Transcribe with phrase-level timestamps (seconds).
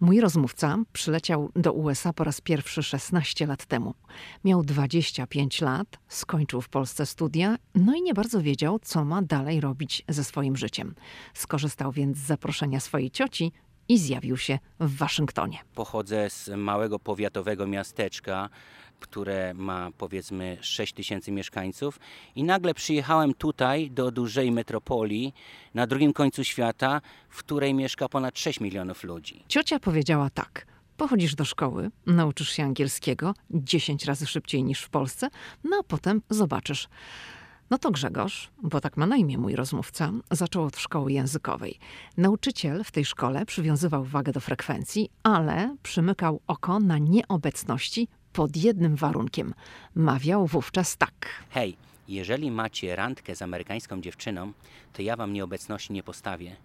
[0.00, 3.94] Mój rozmówca przyleciał do USA po raz pierwszy 16 lat temu.
[4.44, 9.60] Miał 25 lat, skończył w Polsce studia, no i nie bardzo wiedział, co ma dalej
[9.60, 10.94] robić ze swoim życiem.
[11.34, 13.52] Skorzystał więc z zaproszenia swojej cioci
[13.90, 15.58] i zjawił się w Waszyngtonie.
[15.74, 18.48] Pochodzę z małego powiatowego miasteczka,
[19.00, 22.00] które ma powiedzmy 6 tysięcy mieszkańców
[22.34, 25.34] i nagle przyjechałem tutaj do dużej metropolii
[25.74, 29.44] na drugim końcu świata, w której mieszka ponad 6 milionów ludzi.
[29.48, 30.66] Ciocia powiedziała tak.
[30.96, 35.28] Pochodzisz do szkoły, nauczysz się angielskiego 10 razy szybciej niż w Polsce,
[35.64, 36.88] no a potem zobaczysz.
[37.70, 41.78] No to Grzegorz, bo tak ma na imię mój rozmówca, zaczął od szkoły językowej.
[42.16, 48.96] Nauczyciel w tej szkole przywiązywał wagę do frekwencji, ale przymykał oko na nieobecności pod jednym
[48.96, 49.54] warunkiem.
[49.94, 51.28] Mawiał wówczas tak.
[51.50, 51.76] Hej,
[52.08, 54.52] jeżeli macie randkę z amerykańską dziewczyną,
[54.92, 56.56] to ja wam nieobecności nie postawię,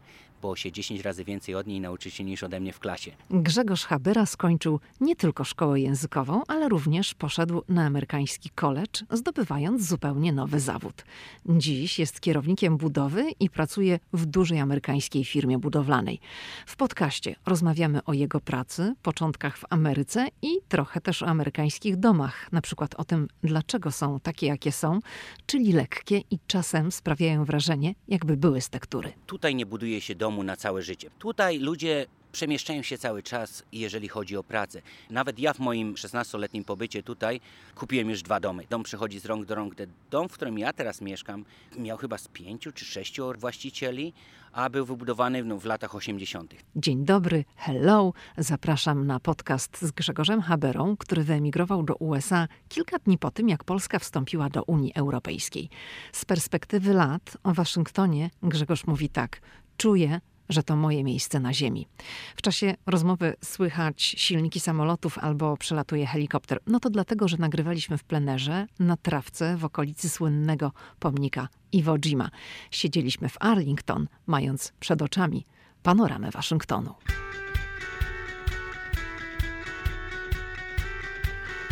[0.46, 3.12] bo się 10 razy więcej od niej nauczycie niż ode mnie w klasie.
[3.30, 10.34] Grzegorz Habyra skończył nie tylko szkołę językową, ale również poszedł na amerykański college, zdobywając zupełnie
[10.34, 11.06] nowy zawód.
[11.46, 16.20] Dziś jest kierownikiem budowy i pracuje w dużej amerykańskiej firmie budowlanej.
[16.66, 22.52] W podcaście rozmawiamy o jego pracy, początkach w Ameryce i trochę też o amerykańskich domach,
[22.52, 25.00] na przykład o tym, dlaczego są takie, jakie są,
[25.46, 29.14] czyli lekkie i czasem sprawiają wrażenie, jakby były z tektury.
[29.26, 31.10] Tutaj nie buduje się domu na całe życie.
[31.20, 32.06] Tutaj ludzie
[32.36, 34.82] przemieszczają się cały czas, jeżeli chodzi o pracę.
[35.10, 37.42] Nawet ja w moim 16-letnim pobycie tutaj
[37.76, 38.64] kupiłem już dwa domy.
[38.70, 39.76] Dom przechodzi z rąk do rąk.
[39.76, 41.46] Ten dom, w którym ja teraz mieszkam,
[41.78, 44.14] miał chyba z pięciu czy sześciu właścicieli,
[44.52, 46.56] a był wybudowany no, w latach 80.
[46.76, 48.14] Dzień dobry, hello.
[48.38, 53.64] Zapraszam na podcast z Grzegorzem Haberą, który wyemigrował do USA kilka dni po tym, jak
[53.64, 55.70] Polska wstąpiła do Unii Europejskiej.
[56.12, 59.42] Z perspektywy lat o Waszyngtonie Grzegorz mówi tak:
[59.78, 61.88] Czuję, że to moje miejsce na ziemi.
[62.36, 66.60] W czasie rozmowy słychać silniki samolotów albo przelatuje helikopter.
[66.68, 72.30] No to dlatego, że nagrywaliśmy w plenerze na trawce w okolicy słynnego pomnika Iwo Jima.
[72.72, 75.46] Siedzieliśmy w Arlington, mając przed oczami
[75.84, 76.94] panoramę Waszyngtonu.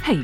[0.04, 0.24] Hej,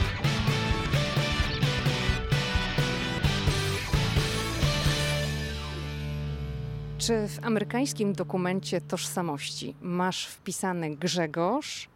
[7.01, 11.89] Czy w amerykańskim dokumencie tożsamości masz wpisane Grzegorz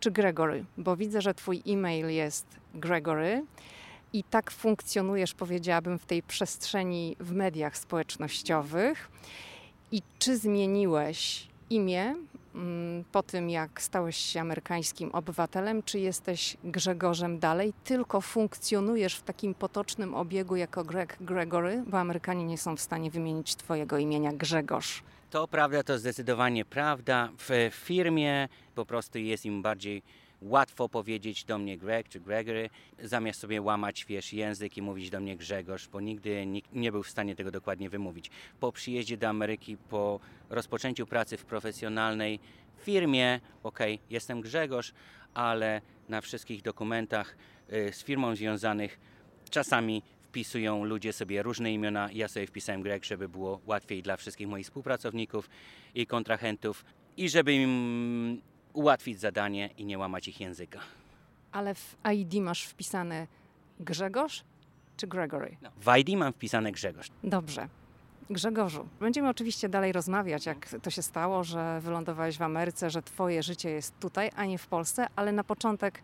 [0.00, 0.64] czy Gregory?
[0.78, 3.44] Bo widzę, że twój e-mail jest Gregory
[4.12, 9.10] i tak funkcjonujesz, powiedziałabym, w tej przestrzeni w mediach społecznościowych.
[9.92, 12.14] I czy zmieniłeś imię
[13.12, 19.54] po tym, jak stałeś się amerykańskim obywatelem, czy jesteś Grzegorzem dalej, tylko funkcjonujesz w takim
[19.54, 25.02] potocznym obiegu jako Greg Gregory, bo Amerykanie nie są w stanie wymienić twojego imienia Grzegorz.
[25.30, 27.28] To prawda, to zdecydowanie prawda.
[27.38, 30.02] W firmie po prostu jest im bardziej
[30.42, 32.70] łatwo powiedzieć do mnie Greg czy Gregory,
[33.02, 37.02] zamiast sobie łamać wiesz, język i mówić do mnie Grzegorz, bo nigdy nikt nie był
[37.02, 38.30] w stanie tego dokładnie wymówić.
[38.60, 42.40] Po przyjeździe do Ameryki, po rozpoczęciu pracy w profesjonalnej
[42.78, 43.78] firmie, ok,
[44.10, 44.92] jestem Grzegorz,
[45.34, 47.36] ale na wszystkich dokumentach
[47.72, 49.00] y, z firmą związanych
[49.50, 52.08] czasami wpisują ludzie sobie różne imiona.
[52.12, 55.50] Ja sobie wpisałem Greg, żeby było łatwiej dla wszystkich moich współpracowników
[55.94, 56.84] i kontrahentów
[57.16, 60.80] i żeby im ułatwić zadanie i nie łamać ich języka.
[61.52, 63.26] Ale w ID masz wpisane
[63.80, 64.44] Grzegorz
[64.96, 65.56] czy Gregory?
[65.62, 67.08] No, w ID mam wpisane Grzegorz.
[67.24, 67.68] Dobrze.
[68.30, 73.42] Grzegorzu, będziemy oczywiście dalej rozmawiać, jak to się stało, że wylądowałeś w Ameryce, że twoje
[73.42, 76.02] życie jest tutaj, a nie w Polsce, ale na początek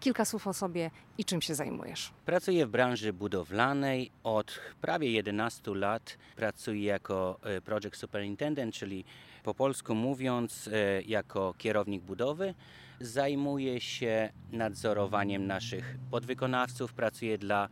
[0.00, 2.12] kilka słów o sobie i czym się zajmujesz.
[2.24, 6.18] Pracuję w branży budowlanej od prawie 11 lat.
[6.36, 9.04] Pracuję jako e, project superintendent, czyli
[9.44, 12.54] po polsku mówiąc, e, jako kierownik budowy.
[13.00, 16.92] Zajmuję się nadzorowaniem naszych podwykonawców.
[16.92, 17.68] Pracuję dla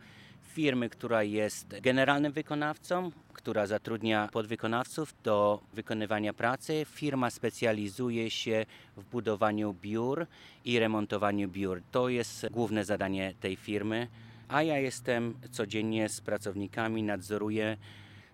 [0.53, 6.85] firmy, która jest generalnym wykonawcą, która zatrudnia podwykonawców do wykonywania pracy.
[6.89, 8.65] Firma specjalizuje się
[8.97, 10.27] w budowaniu biur
[10.65, 11.81] i remontowaniu biur.
[11.91, 14.07] To jest główne zadanie tej firmy.
[14.47, 17.77] A ja jestem codziennie z pracownikami, nadzoruję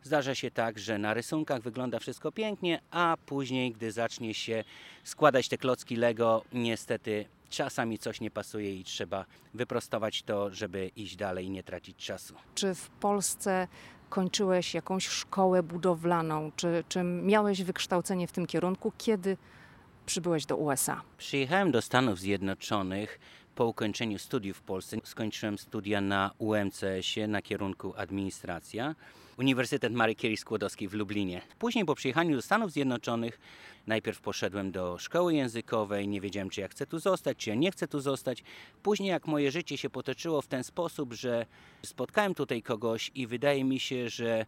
[0.04, 4.64] zdarza się tak, że na rysunkach wygląda wszystko pięknie, a później, gdy zacznie się
[5.04, 11.16] składać te klocki Lego, niestety czasami coś nie pasuje i trzeba wyprostować to, żeby iść
[11.16, 12.36] dalej i nie tracić czasu.
[12.56, 13.68] Czy w Polsce
[14.10, 16.52] kończyłeś jakąś szkołę budowlaną?
[16.56, 18.92] Czy, czy miałeś wykształcenie w tym kierunku?
[18.98, 19.38] Kiedy
[20.06, 21.02] przybyłeś do USA?
[21.18, 23.20] Przyjechałem do Stanów Zjednoczonych
[23.56, 24.98] po ukończeniu studiów w Polsce.
[25.04, 28.96] Skończyłem studia na UMCS-ie na kierunku administracja.
[29.40, 31.42] Uniwersytet Marii Curie Skłodowskiej w Lublinie.
[31.60, 33.40] Później po przyjechaniu do Stanów Zjednoczonych
[33.88, 37.72] najpierw poszedłem do szkoły językowej, nie wiedziałem czy ja chcę tu zostać, czy ja nie
[37.72, 38.44] chcę tu zostać.
[38.84, 41.46] Później jak moje życie się potoczyło w ten sposób, że
[41.86, 44.46] spotkałem tutaj kogoś i wydaje mi się, że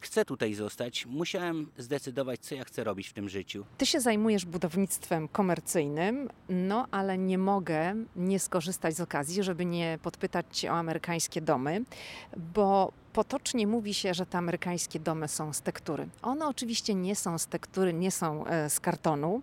[0.00, 3.64] chcę tutaj zostać, musiałem zdecydować, co ja chcę robić w tym życiu.
[3.78, 9.98] Ty się zajmujesz budownictwem komercyjnym, no ale nie mogę nie skorzystać z okazji, żeby nie
[10.02, 11.84] podpytać Cię o amerykańskie domy,
[12.54, 16.08] bo potocznie mówi się, że te amerykańskie domy są z tektury.
[16.22, 19.42] One oczywiście nie są z tektury, nie są e, z kartonu,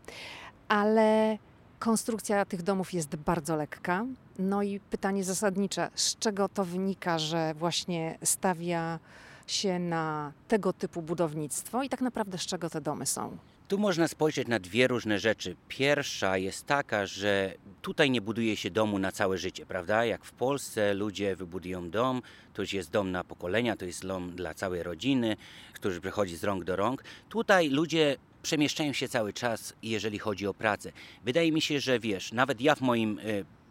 [0.68, 1.38] ale
[1.80, 4.06] konstrukcja tych domów jest bardzo lekka.
[4.40, 9.00] No i pytanie zasadnicze, z czego to wynika, że właśnie stawia
[9.48, 13.38] się na tego typu budownictwo i tak naprawdę z czego te domy są?
[13.72, 15.56] Tu można spojrzeć na dwie różne rzeczy.
[15.68, 20.06] Pierwsza jest taka, że tutaj nie buduje się domu na całe życie, prawda?
[20.06, 22.22] Jak w Polsce ludzie wybudują dom,
[22.54, 25.38] to już jest dom na pokolenia, to jest dom dla całej rodziny,
[25.74, 27.04] który przechodzi z rąk do rąk.
[27.30, 30.92] Tutaj ludzie przemieszczają się cały czas, jeżeli chodzi o pracę.
[31.24, 33.20] Wydaje mi się, że wiesz, nawet ja w moim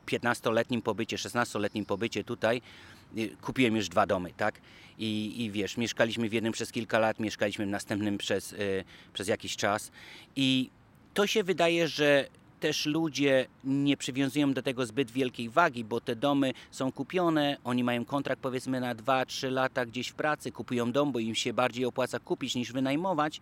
[0.06, 2.61] 15-letnim pobycie, 16-letnim pobycie tutaj y,
[3.40, 4.60] kupiłem już dwa domy, tak?
[4.98, 9.28] I, I wiesz, mieszkaliśmy w jednym przez kilka lat, mieszkaliśmy w następnym przez, y, przez
[9.28, 9.90] jakiś czas.
[10.36, 10.70] I
[11.14, 12.28] to się wydaje, że
[12.60, 17.84] też ludzie nie przywiązują do tego zbyt wielkiej wagi, bo te domy są kupione, oni
[17.84, 21.84] mają kontrakt powiedzmy na 2-3 lata gdzieś w pracy, kupują dom, bo im się bardziej
[21.84, 23.40] opłaca kupić niż wynajmować.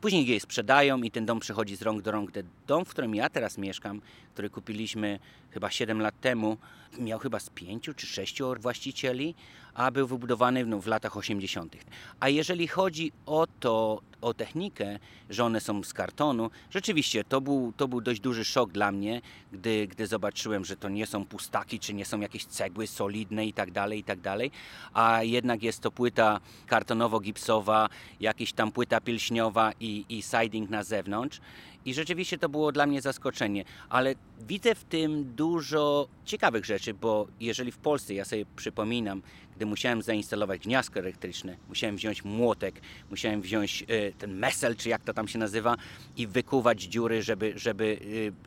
[0.00, 2.32] Później je sprzedają i ten dom przechodzi z rąk do rąk.
[2.32, 4.00] Ten dom, w którym ja teraz mieszkam,
[4.32, 5.18] który kupiliśmy
[5.50, 6.56] chyba 7 lat temu,
[6.98, 9.34] miał chyba z 5 czy 6 właścicieli,
[9.74, 11.76] a był wybudowany w latach 80.
[12.20, 14.98] A jeżeli chodzi o to, o technikę,
[15.30, 19.20] że one są z kartonu, rzeczywiście to był, to był dość duży szok dla mnie,
[19.52, 23.52] gdy, gdy zobaczyłem, że to nie są pustaki, czy nie są jakieś cegły solidne i
[23.52, 24.50] tak dalej, i tak dalej,
[24.94, 27.88] a jednak jest to płyta kartonowo-gipsowa,
[28.20, 31.40] jakaś tam płyta pilśniowa i, i siding na zewnątrz.
[31.84, 34.14] I rzeczywiście to było dla mnie zaskoczenie, ale
[34.48, 39.22] widzę w tym dużo ciekawych rzeczy, bo jeżeli w Polsce, ja sobie przypominam,
[39.60, 42.80] gdy musiałem zainstalować gniazdko elektryczne, musiałem wziąć młotek,
[43.10, 45.76] musiałem wziąć y, ten mesel, czy jak to tam się nazywa,
[46.16, 47.84] i wykuwać dziury, żeby, żeby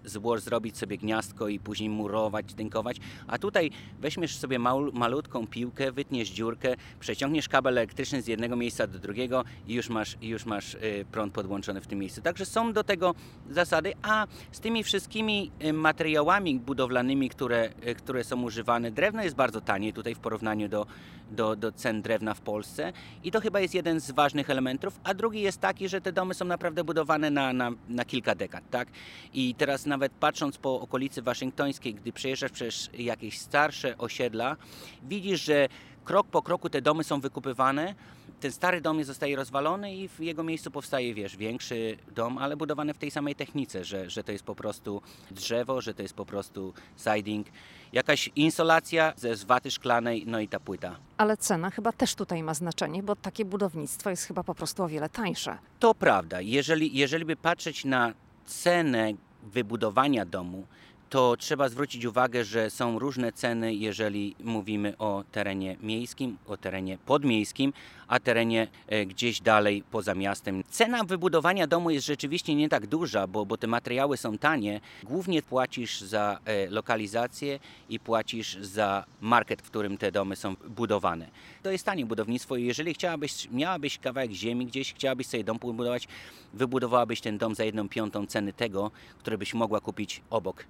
[0.06, 2.98] y, złor zrobić sobie gniazdko i później murować, dynkować.
[3.28, 8.88] A tutaj weźmiesz sobie mal, malutką piłkę, wytniesz dziurkę, przeciągniesz kabel elektryczny z jednego miejsca
[8.88, 12.22] do drugiego i już masz, już masz y, prąd podłączony w tym miejscu.
[12.22, 13.16] Także są do tego
[13.50, 19.94] zasady, a z tymi wszystkimi materiałami budowlanymi, które, które są używane, drewno jest bardzo tanie
[19.94, 20.86] tutaj w porównaniu do,
[21.32, 22.94] do, do cen drewna w Polsce
[23.24, 26.34] i to chyba jest jeden z ważnych elementów, a drugi jest taki, że te domy
[26.34, 28.88] są naprawdę budowane na, na, na kilka dekad, tak?
[29.34, 34.58] I teraz nawet patrząc po okolicy waszyngtońskiej, gdy przejeżdżasz przez jakieś starsze osiedla,
[35.04, 35.68] widzisz, że
[36.06, 37.96] krok po kroku te domy są wykupywane,
[38.44, 42.94] ten stary dom zostaje rozwalony i w jego miejscu powstaje, wiesz, większy dom, ale budowany
[42.94, 46.26] w tej samej technice, że, że to jest po prostu drzewo, że to jest po
[46.26, 47.48] prostu siding,
[47.94, 50.96] jakaś insolacja ze waty szklanej, no i ta płyta.
[51.18, 54.88] Ale cena chyba też tutaj ma znaczenie, bo takie budownictwo jest chyba po prostu o
[54.88, 55.58] wiele tańsze.
[55.80, 56.42] To prawda.
[56.42, 58.14] Jeżeli, jeżeli by patrzeć na
[58.46, 60.68] cenę wybudowania domu,
[61.14, 66.98] to trzeba zwrócić uwagę, że są różne ceny, jeżeli mówimy o terenie miejskim, o terenie
[67.06, 67.74] podmiejskim,
[68.08, 70.64] a terenie e, gdzieś dalej poza miastem.
[70.70, 74.82] Cena wybudowania domu jest rzeczywiście nie tak duża, bo, bo te materiały są tanie.
[75.04, 81.28] Głównie płacisz za e, lokalizację i płacisz za market, w którym te domy są budowane.
[81.64, 86.08] To jest tanie budownictwo jeżeli chciałabyś, miałabyś kawałek ziemi gdzieś, chciałabyś sobie dom budować,
[86.54, 90.66] wybudowałabyś ten dom za jedną piątą ceny tego, który byś mogła kupić obok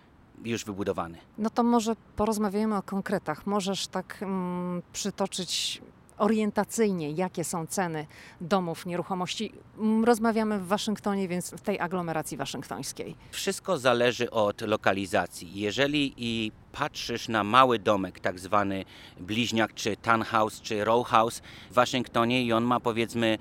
[0.46, 1.18] już wybudowany.
[1.38, 3.46] No to może porozmawiamy o konkretach.
[3.46, 5.82] Możesz tak mm, przytoczyć
[6.18, 8.08] orientacyjnie, jakie są ceny
[8.42, 9.52] domów, nieruchomości.
[9.78, 13.16] Mm, rozmawiamy w Waszyngtonie, więc w tej aglomeracji waszyngtońskiej.
[13.32, 15.52] Wszystko zależy od lokalizacji.
[15.54, 18.86] Jeżeli i patrzysz na mały domek, tak zwany
[19.20, 23.38] bliźniak, czy townhouse, czy row house w Waszyngtonie i on ma powiedzmy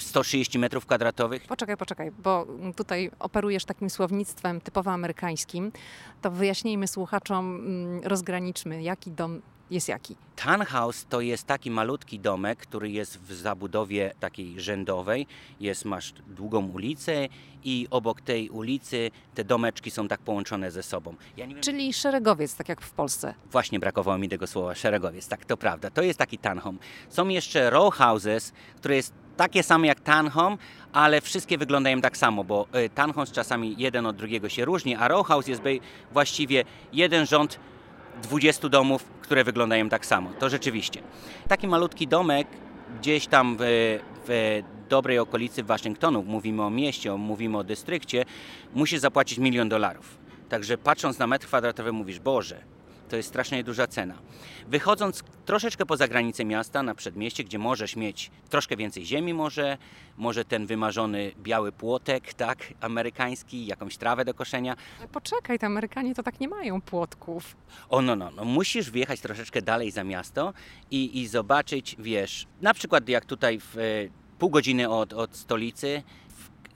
[0.00, 1.46] 130 metrów kwadratowych.
[1.46, 5.72] Poczekaj, poczekaj, bo tutaj operujesz takim słownictwem typowo amerykańskim.
[6.22, 10.16] To wyjaśnijmy słuchaczom, mm, rozgraniczmy, jaki dom jest jaki?
[10.36, 15.26] Townhouse to jest taki malutki domek, który jest w zabudowie takiej rzędowej.
[15.60, 17.28] Jest, masz długą ulicę
[17.64, 21.14] i obok tej ulicy te domeczki są tak połączone ze sobą.
[21.36, 23.34] Ja wiem, Czyli szeregowiec, tak jak w Polsce.
[23.50, 25.90] Właśnie brakowało mi tego słowa, szeregowiec, tak, to prawda.
[25.90, 26.78] To jest taki townhome.
[27.08, 30.56] Są jeszcze row houses, które jest takie same jak townhome,
[30.92, 35.08] ale wszystkie wyglądają tak samo, bo y, townhouse czasami jeden od drugiego się różni, a
[35.08, 35.62] row house jest
[36.12, 37.60] właściwie jeden rząd
[38.22, 40.30] 20 domów, które wyglądają tak samo.
[40.38, 41.02] To rzeczywiście.
[41.48, 42.48] Taki malutki domek
[43.00, 43.62] gdzieś tam w,
[44.26, 48.24] w dobrej okolicy Waszyngtonu, mówimy o mieście, mówimy o dystrykcie,
[48.74, 50.18] musisz zapłacić milion dolarów.
[50.48, 52.62] Także patrząc na metr kwadratowy mówisz, Boże,
[53.10, 54.14] to jest strasznie duża cena.
[54.68, 59.78] Wychodząc troszeczkę poza granicę miasta, na przedmieście, gdzie możesz mieć troszkę więcej ziemi może,
[60.16, 66.14] może ten wymarzony biały płotek, tak, amerykański, jakąś trawę do koszenia, Ale Poczekaj, te Amerykanie
[66.14, 67.56] to tak nie mają płotków.
[67.88, 70.52] o no, no, no, musisz wjechać troszeczkę dalej za miasto
[70.90, 73.80] i, i zobaczyć, wiesz, na przykład jak tutaj w e,
[74.38, 76.02] pół godziny od, od stolicy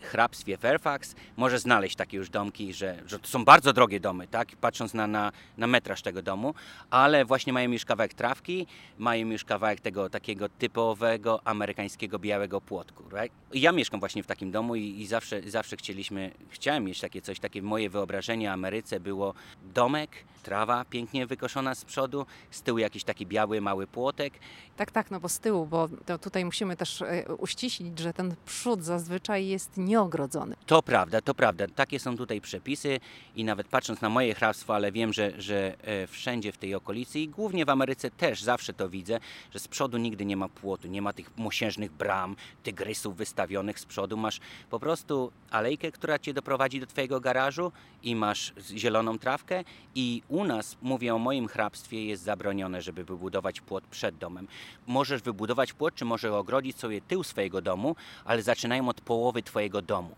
[0.04, 4.48] hrabstwie Fairfax możesz znaleźć takie już domki, że, że to są bardzo drogie domy, tak,
[4.60, 6.54] patrząc na, na, na metraż tego domu,
[6.90, 8.66] ale właśnie mają już kawałek trawki,
[8.98, 13.36] mają już kawałek tego takiego typowego amerykańskiego białego płotku, right?
[13.54, 17.40] Ja mieszkam właśnie w takim domu i, i zawsze, zawsze chcieliśmy, chciałem mieć takie coś,
[17.40, 19.34] takie moje wyobrażenie o Ameryce było
[19.74, 20.10] domek,
[20.44, 24.32] trawa pięknie wykoszona z przodu, z tyłu jakiś taki biały, mały płotek.
[24.76, 28.34] Tak, tak, no bo z tyłu, bo to tutaj musimy też e, uściślić, że ten
[28.46, 30.56] przód zazwyczaj jest nieogrodzony.
[30.66, 31.66] To prawda, to prawda.
[31.74, 33.00] Takie są tutaj przepisy
[33.36, 37.20] i nawet patrząc na moje hrabstwo, ale wiem, że, że e, wszędzie w tej okolicy
[37.20, 39.20] i głównie w Ameryce też zawsze to widzę,
[39.52, 43.86] że z przodu nigdy nie ma płotu, nie ma tych mosiężnych bram, tygrysów wystawionych z
[43.86, 44.16] przodu.
[44.16, 47.72] Masz po prostu alejkę, która cię doprowadzi do twojego garażu
[48.02, 53.60] i masz zieloną trawkę i u nas, mówię o moim hrabstwie, jest zabronione, żeby wybudować
[53.60, 54.48] płot przed domem.
[54.86, 59.82] Możesz wybudować płot, czy możesz ogrodzić sobie tył swojego domu, ale zaczynają od połowy twojego
[59.82, 60.14] domu.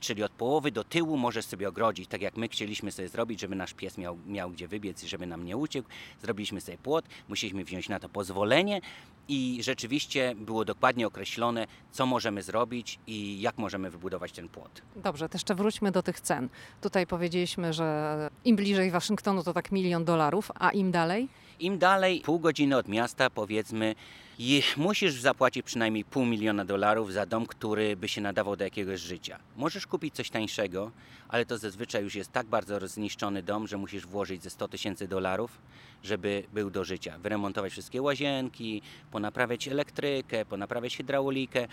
[0.00, 3.56] Czyli od połowy do tyłu możesz sobie ogrodzić, tak jak my chcieliśmy sobie zrobić, żeby
[3.56, 5.88] nasz pies miał, miał gdzie wybiec i żeby nam nie uciekł.
[6.22, 8.80] Zrobiliśmy sobie płot, musieliśmy wziąć na to pozwolenie
[9.28, 14.82] i rzeczywiście było dokładnie określone, co możemy zrobić i jak możemy wybudować ten płot.
[14.96, 16.48] Dobrze, to jeszcze wróćmy do tych cen.
[16.80, 21.28] Tutaj powiedzieliśmy, że im bliżej Waszyngtonu to tak milion dolarów, a im dalej?
[21.60, 23.94] Im dalej, pół godziny od miasta, powiedzmy,
[24.42, 29.00] i musisz zapłacić przynajmniej pół miliona dolarów za dom, który by się nadawał do jakiegoś
[29.00, 29.38] życia.
[29.56, 30.90] Możesz kupić coś tańszego,
[31.28, 35.08] ale to zazwyczaj już jest tak bardzo zniszczony dom, że musisz włożyć ze 100 tysięcy
[35.08, 35.58] dolarów,
[36.02, 37.18] żeby był do życia.
[37.18, 41.68] Wyremontować wszystkie łazienki, ponaprawiać elektrykę, ponaprawiać hydraulikę.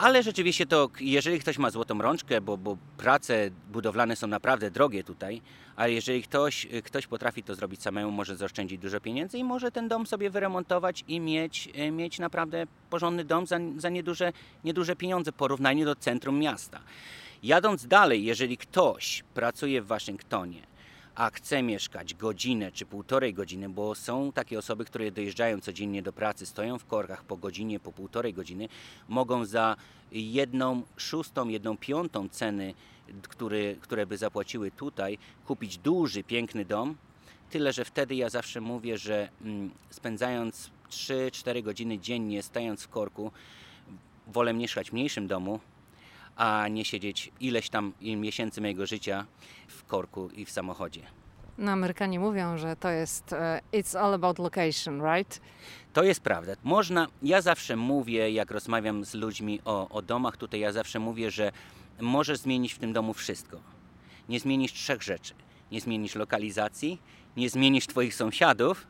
[0.00, 5.04] Ale rzeczywiście to, jeżeli ktoś ma złotą rączkę, bo, bo prace budowlane są naprawdę drogie
[5.04, 5.42] tutaj,
[5.76, 9.88] ale jeżeli ktoś, ktoś potrafi to zrobić samemu, może zaoszczędzić dużo pieniędzy i może ten
[9.88, 14.32] dom sobie wyremontować i mieć, e, mieć naprawdę porządny dom za, za nieduże,
[14.64, 16.80] nieduże pieniądze w porównaniu do centrum miasta.
[17.42, 20.69] Jadąc dalej, jeżeli ktoś pracuje w Waszyngtonie,
[21.20, 26.12] a chce mieszkać godzinę czy półtorej godziny, bo są takie osoby, które dojeżdżają codziennie do
[26.12, 28.68] pracy, stoją w korkach po godzinie, po półtorej godziny,
[29.08, 29.76] mogą za
[30.12, 32.74] jedną szóstą, jedną piątą ceny,
[33.22, 36.96] który, które by zapłaciły tutaj, kupić duży, piękny dom.
[37.50, 43.32] Tyle, że wtedy ja zawsze mówię, że mm, spędzając 3-4 godziny dziennie, stając w korku,
[44.26, 45.60] wolę mieszkać w mniejszym domu,
[46.40, 49.26] a nie siedzieć ileś tam miesięcy mojego życia
[49.68, 51.02] w korku i w samochodzie.
[51.58, 55.40] No, Amerykanie mówią, że to jest e, it's all about location, right?
[55.92, 56.52] To jest prawda.
[56.64, 61.30] Można, ja zawsze mówię, jak rozmawiam z ludźmi o, o domach tutaj, ja zawsze mówię,
[61.30, 61.52] że
[62.00, 63.60] możesz zmienić w tym domu wszystko.
[64.28, 65.34] Nie zmienisz trzech rzeczy.
[65.72, 67.02] Nie zmienisz lokalizacji,
[67.36, 68.86] nie zmienisz Twoich sąsiadów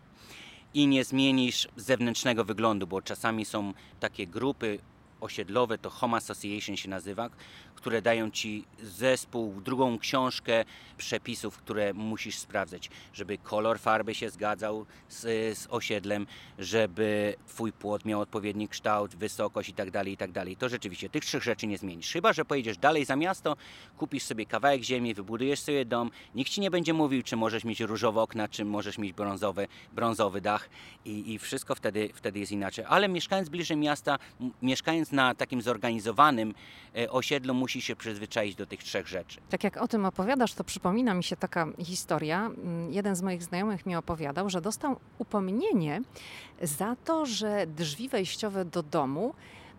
[0.74, 4.78] i nie zmienisz zewnętrznego wyglądu, bo czasami są takie grupy
[5.20, 7.30] osiedlowe, to Home Association się nazywa,
[7.74, 10.64] które dają Ci zespół, drugą książkę
[10.96, 15.18] przepisów, które musisz sprawdzać, żeby kolor farby się zgadzał z,
[15.58, 16.26] z osiedlem,
[16.58, 20.30] żeby Twój płot miał odpowiedni kształt, wysokość i tak dalej, i tak.
[20.58, 22.12] To rzeczywiście tych trzech rzeczy nie zmienisz.
[22.12, 23.56] Chyba, że pojedziesz dalej za miasto,
[23.98, 27.80] kupisz sobie kawałek ziemi, wybudujesz sobie dom, nikt Ci nie będzie mówił, czy możesz mieć
[27.80, 30.68] różowe okna, czy możesz mieć brązowy, brązowy dach
[31.04, 32.84] i, i wszystko wtedy, wtedy jest inaczej.
[32.88, 34.52] Ale mieszkając bliżej miasta, m-
[35.12, 36.54] na takim zorganizowanym
[36.96, 39.40] e, osiedlu, musi się przyzwyczaić do tych trzech rzeczy.
[39.50, 42.46] Tak jak o tym opowiadasz, to przypomina mi się taka historia.
[42.46, 46.02] Mm, Jeden z moich znajomych mi opowiadał, że dostał upomnienie
[46.62, 49.34] za to, że drzwi wejściowe do domu,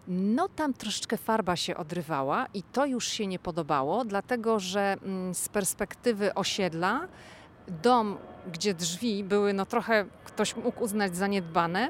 [0.08, 5.36] no tam troszeczkę farba się odrywała i to już się nie podobało, dlatego że mm,
[5.36, 7.08] z perspektywy osiedla
[7.68, 8.18] dom,
[8.54, 11.90] gdzie drzwi były no trochę, ktoś mógł uznać zaniedbane,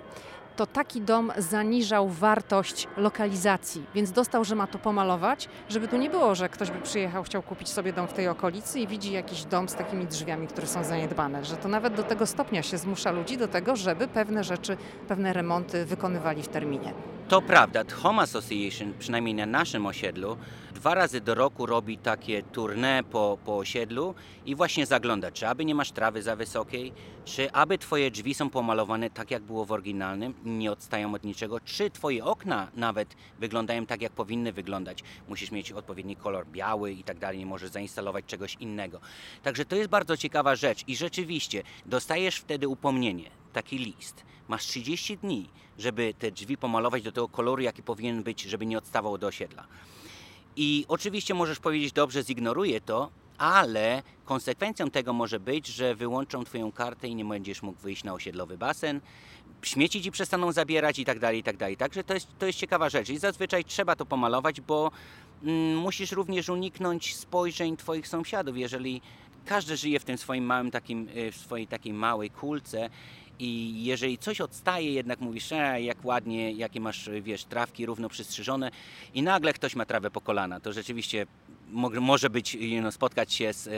[0.55, 6.09] to taki dom zaniżał wartość lokalizacji, więc dostał, że ma to pomalować, żeby tu nie
[6.09, 9.43] było, że ktoś by przyjechał, chciał kupić sobie dom w tej okolicy i widzi jakiś
[9.43, 13.11] dom z takimi drzwiami, które są zaniedbane, że to nawet do tego stopnia się zmusza
[13.11, 14.77] ludzi do tego, żeby pewne rzeczy,
[15.07, 16.93] pewne remonty wykonywali w terminie.
[17.27, 20.37] To prawda, Home Association, przynajmniej na naszym osiedlu,
[20.81, 25.65] dwa razy do roku robi takie tournée po, po osiedlu i właśnie zagląda, czy aby
[25.65, 26.93] nie masz trawy za wysokiej,
[27.25, 31.59] czy aby twoje drzwi są pomalowane tak, jak było w oryginalnym, nie odstają od niczego,
[31.59, 35.03] czy twoje okna nawet wyglądają tak, jak powinny wyglądać.
[35.27, 38.99] Musisz mieć odpowiedni kolor biały i tak dalej, nie możesz zainstalować czegoś innego.
[39.43, 44.23] Także to jest bardzo ciekawa rzecz i rzeczywiście dostajesz wtedy upomnienie, taki list.
[44.47, 48.77] Masz 30 dni, żeby te drzwi pomalować do tego koloru, jaki powinien być, żeby nie
[48.77, 49.67] odstawał od osiedla.
[50.55, 56.71] I oczywiście możesz powiedzieć, dobrze, zignoruję to, ale konsekwencją tego może być, że wyłączą Twoją
[56.71, 59.01] kartę i nie będziesz mógł wyjść na osiedlowy basen,
[59.61, 61.77] śmieci Ci przestaną zabierać i tak dalej, i tak dalej.
[61.77, 63.09] Także to jest, to jest ciekawa rzecz.
[63.09, 64.91] I zazwyczaj trzeba to pomalować, bo
[65.43, 69.01] mm, musisz również uniknąć spojrzeń Twoich sąsiadów, jeżeli
[69.45, 72.89] każdy żyje w tym swoim małym takim, y, w swojej takiej małej kulce
[73.41, 78.71] i jeżeli coś odstaje, jednak mówisz, e, jak ładnie, jakie masz, wiesz, trawki równo przystrzyżone
[79.13, 81.25] i nagle ktoś ma trawę po kolana, to rzeczywiście
[82.01, 82.57] może być,
[82.91, 83.71] spotkać się z e,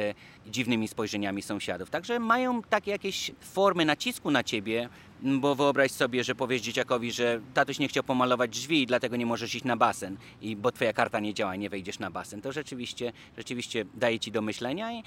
[0.52, 1.90] dziwnymi spojrzeniami sąsiadów.
[1.90, 4.90] Także mają takie jakieś formy nacisku na ciebie,
[5.22, 9.26] bo wyobraź sobie, że powiesz dzieciakowi, że tatuś nie chciał pomalować drzwi i dlatego nie
[9.26, 12.42] możesz iść na basen, i bo twoja karta nie działa, nie wejdziesz na basen.
[12.42, 15.04] To rzeczywiście, rzeczywiście daje ci do myślenia i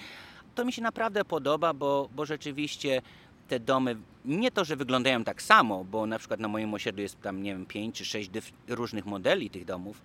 [0.56, 3.02] to mi się naprawdę podoba, bo, bo rzeczywiście
[3.48, 7.20] te domy nie to, że wyglądają tak samo, bo na przykład na moim osiedlu jest
[7.20, 8.30] tam, nie wiem, pięć czy sześć
[8.68, 10.02] różnych modeli tych domów,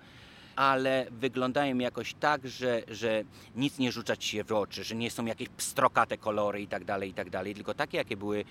[0.56, 3.24] ale wyglądają jakoś tak, że, że
[3.56, 6.86] nic nie rzuca ci się w oczy, że nie są jakieś pstrokate kolory i tak
[6.86, 8.46] dalej, i tak dalej, tylko takie, jakie były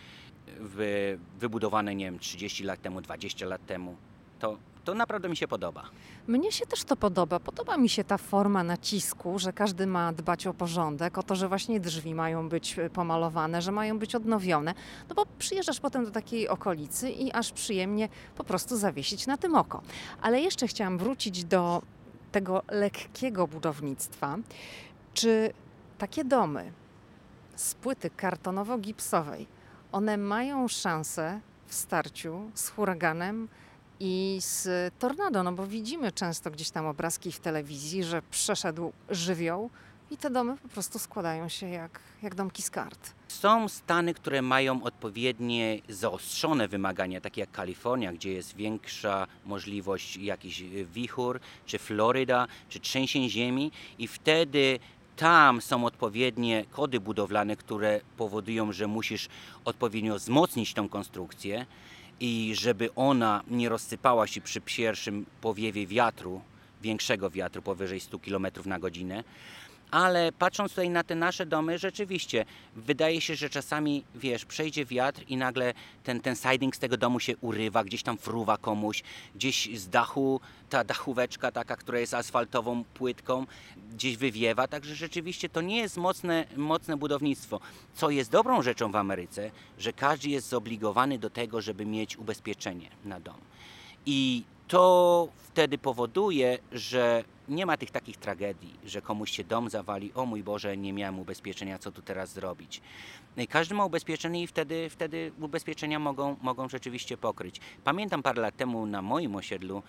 [0.61, 3.97] wy, wybudowane, nie wiem, 30 lat temu, 20 lat temu.
[4.39, 5.85] To, to naprawdę mi się podoba.
[6.27, 7.41] Mnie się też to podoba.
[7.41, 11.49] Podoba mi się ta forma nacisku, że każdy ma dbać o porządek, o to, że
[11.49, 14.75] właśnie drzwi mają być e, pomalowane, że mają być odnowione.
[15.09, 19.55] No bo przyjeżdżasz potem do takiej okolicy i aż przyjemnie po prostu zawiesić na tym
[19.55, 19.83] oko.
[20.23, 21.83] Ale jeszcze chciałam wrócić do
[22.33, 24.37] tego lekkiego budownictwa.
[25.15, 25.53] Czy
[25.99, 26.73] takie domy
[27.57, 29.47] z płyty kartonowo-gipsowej,
[29.93, 33.49] one mają szansę w starciu z huraganem
[34.01, 39.71] i z tornado, no bo widzimy często gdzieś tam obrazki w telewizji, że przeszedł żywioł
[40.11, 43.13] i te domy po prostu składają się jak, jak domki z kart.
[43.29, 50.63] Są stany, które mają odpowiednie zaostrzone wymagania, takie jak Kalifornia, gdzie jest większa możliwość jakichś
[50.95, 54.79] wichur, czy Floryda, czy trzęsień ziemi i wtedy
[55.17, 59.29] tam są odpowiednie kody budowlane, które powodują, że musisz
[59.65, 61.67] odpowiednio wzmocnić tą konstrukcję
[62.21, 66.41] i żeby ona nie rozsypała się przy pierwszym powiewie wiatru,
[66.83, 69.25] większego wiatru powyżej 100 km na godzinę.
[69.91, 72.45] Ale patrząc tutaj na te nasze domy, rzeczywiście
[72.77, 75.75] wydaje się, że czasami, wiesz, przejdzie wiatr i nagle
[76.05, 79.03] ten, ten siding z tego domu się urywa, gdzieś tam fruwa komuś,
[79.35, 83.47] gdzieś z dachu ta dachóweczka taka, która jest asfaltową płytką,
[83.93, 84.69] gdzieś wywiewa.
[84.69, 87.61] Także rzeczywiście to nie jest mocne, mocne budownictwo.
[87.95, 92.91] Co jest dobrą rzeczą w Ameryce, że każdy jest zobligowany do tego, żeby mieć ubezpieczenie
[93.05, 93.37] na dom.
[94.07, 100.13] I to wtedy powoduje, że nie ma tych takich tragedii, że komuś się dom zawali,
[100.15, 102.81] o mój Boże, nie miałem ubezpieczenia, co tu teraz zrobić.
[103.49, 107.61] Każdy ma ubezpieczenie i wtedy, wtedy ubezpieczenia mogą, mogą rzeczywiście pokryć.
[107.85, 109.83] Pamiętam parę lat temu na moim osiedlu,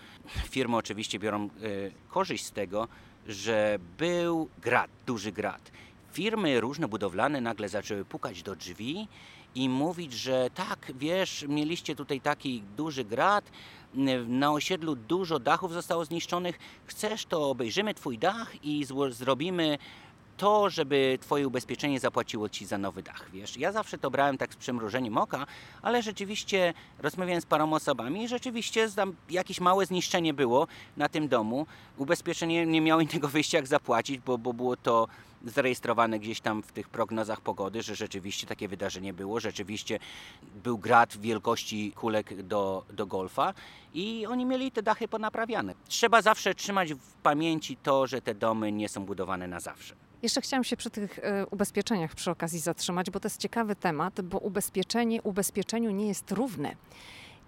[0.50, 2.88] firmy oczywiście biorą y, korzyść z tego,
[3.26, 5.70] że był grad, duży grad.
[6.12, 9.08] Firmy różne budowlane nagle zaczęły pukać do drzwi
[9.54, 13.50] i mówić, że tak, wiesz, mieliście tutaj taki duży grad,
[14.26, 19.78] na osiedlu dużo dachów zostało zniszczonych, chcesz to obejrzymy twój dach i zrobimy
[20.36, 23.56] to, żeby twoje ubezpieczenie zapłaciło ci za nowy dach, wiesz.
[23.56, 25.46] Ja zawsze to brałem tak z przymrużeniem oka,
[25.82, 28.88] ale rzeczywiście rozmawiałem z paroma osobami i rzeczywiście
[29.30, 30.66] jakieś małe zniszczenie było
[30.96, 31.66] na tym domu.
[31.96, 35.08] Ubezpieczenie nie miało innego wyjścia jak zapłacić, bo, bo było to
[35.44, 39.98] zarejestrowane gdzieś tam w tych prognozach pogody, że rzeczywiście takie wydarzenie było, rzeczywiście
[40.64, 43.54] był grad wielkości kulek do, do golfa
[43.94, 45.74] i oni mieli te dachy ponaprawiane.
[45.88, 50.01] Trzeba zawsze trzymać w pamięci to, że te domy nie są budowane na zawsze.
[50.22, 54.20] Jeszcze chciałam się przy tych e, ubezpieczeniach przy okazji zatrzymać, bo to jest ciekawy temat,
[54.20, 56.76] bo ubezpieczenie ubezpieczeniu nie jest równe.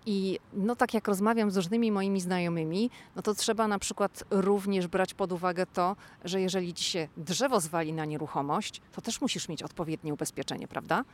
[0.07, 4.87] I no tak jak rozmawiam z różnymi moimi znajomymi, no to trzeba na przykład również
[4.87, 9.49] brać pod uwagę to, że jeżeli ci się drzewo zwali na nieruchomość, to też musisz
[9.49, 11.05] mieć odpowiednie ubezpieczenie, prawda?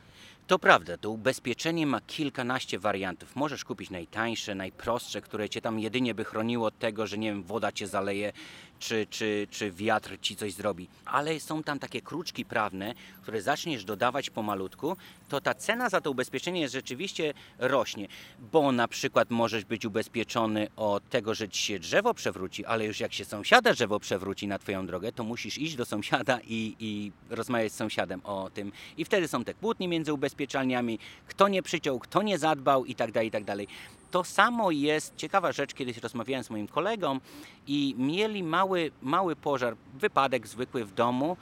[0.47, 3.35] To prawda, to ubezpieczenie ma kilkanaście wariantów.
[3.35, 7.43] Możesz kupić najtańsze, najprostsze, które cię tam jedynie by chroniło od tego, że nie wiem,
[7.43, 8.33] woda cię zaleje,
[8.79, 10.87] czy, czy, czy wiatr ci coś zrobi.
[11.05, 14.97] Ale są tam takie kruczki prawne, które zaczniesz dodawać pomalutku,
[15.29, 18.07] to ta cena za to ubezpieczenie rzeczywiście rośnie,
[18.51, 22.99] bo na przykład możesz być ubezpieczony od tego, że ci się drzewo przewróci, ale już
[22.99, 27.11] jak się sąsiada drzewo przewróci na twoją drogę, to musisz iść do sąsiada i, i
[27.29, 28.71] rozmawiać z sąsiadem o tym.
[28.97, 33.11] I wtedy są te kłótnie między ubezpieczalniami, kto nie przyciął, kto nie zadbał i tak
[33.11, 33.67] dalej, i tak dalej.
[34.11, 37.19] To samo jest ciekawa rzecz, kiedyś rozmawiałem z moim kolegą
[37.67, 41.37] i mieli mały, mały pożar, wypadek zwykły w domu,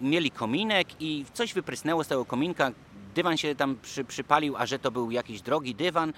[0.00, 2.72] mieli kominek i coś wyprysnęło z tego kominka,
[3.14, 6.12] dywan się tam przy, przypalił, a że to był jakiś drogi dywan,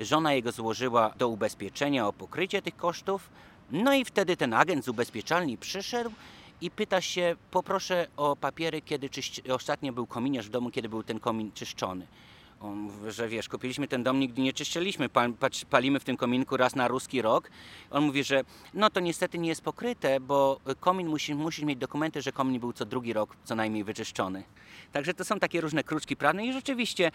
[0.00, 3.30] żona jego złożyła do ubezpieczenia o pokrycie tych kosztów,
[3.70, 6.10] no i wtedy ten agent z ubezpieczalni przyszedł
[6.60, 11.02] i pyta się, poproszę o papiery, kiedy czyś, ostatnio był kominiarz w domu, kiedy był
[11.02, 12.06] ten komin czyszczony.
[12.60, 16.74] On mówi, że wiesz, kupiliśmy ten dom, nigdy nie patrz- palimy w tym kominku raz
[16.76, 17.50] na ruski rok.
[17.90, 18.44] On mówi, że
[18.74, 22.72] no to niestety nie jest pokryte, bo komin musi, musisz mieć dokumenty, że komin był
[22.72, 24.42] co drugi rok co najmniej wyczyszczony.
[24.92, 27.10] Także to są takie różne kruczki prawne i rzeczywiście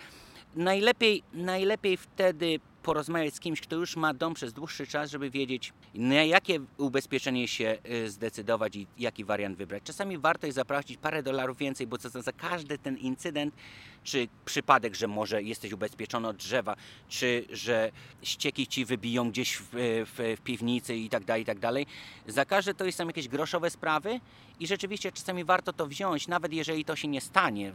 [0.56, 5.74] najlepiej, najlepiej wtedy porozmawiać z kimś, kto już ma dom przez dłuższy czas, żeby wiedzieć,
[5.94, 9.84] na jakie ubezpieczenie się y, zdecydować i jaki wariant wybrać.
[9.84, 13.56] Czasami warto jest zapłacić parę dolarów więcej, bo za, za każdy ten incydent,
[14.04, 16.76] czy przypadek, że może jesteś ubezpieczony od drzewa,
[17.10, 17.92] czy że
[18.24, 19.70] ścieki ci wybiją gdzieś w,
[20.06, 21.86] w, w piwnicy i tak dalej, i tak dalej.
[22.28, 24.20] Za każde to są jakieś groszowe sprawy
[24.60, 27.74] i rzeczywiście czasami warto to wziąć, nawet jeżeli to się nie stanie.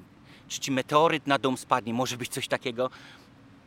[0.48, 2.90] Czy ci meteoryt na dom spadnie, może być coś takiego.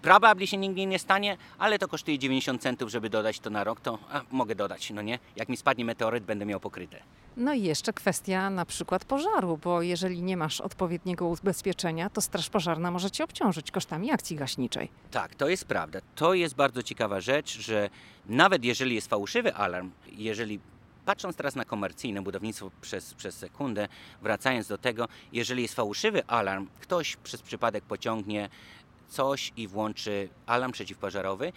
[0.02, 3.82] Probably się nigdy nie stanie, ale to kosztuje 90 centów, żeby dodać to na rok,
[3.82, 5.20] to a, mogę dodać, no nie?
[5.36, 6.98] Jak mi spadnie meteoryt, będę miał pokryte.
[7.38, 12.50] No i jeszcze kwestia na przykład pożaru, bo jeżeli nie masz odpowiedniego ubezpieczenia, to Straż
[12.50, 14.90] Pożarna może cię obciążyć kosztami akcji gaśniczej.
[15.12, 16.00] Tak, to jest prawda.
[16.16, 17.90] To jest bardzo ciekawa rzecz, że
[18.26, 20.60] nawet jeżeli jest fałszywy alarm, jeżeli
[21.06, 23.88] patrząc teraz na komercyjne budownictwo przez, przez sekundę,
[24.22, 28.50] wracając do tego, jeżeli jest fałszywy alarm, ktoś przez przypadek pociągnie
[29.08, 31.54] coś i włączy alarm przeciwpożarowy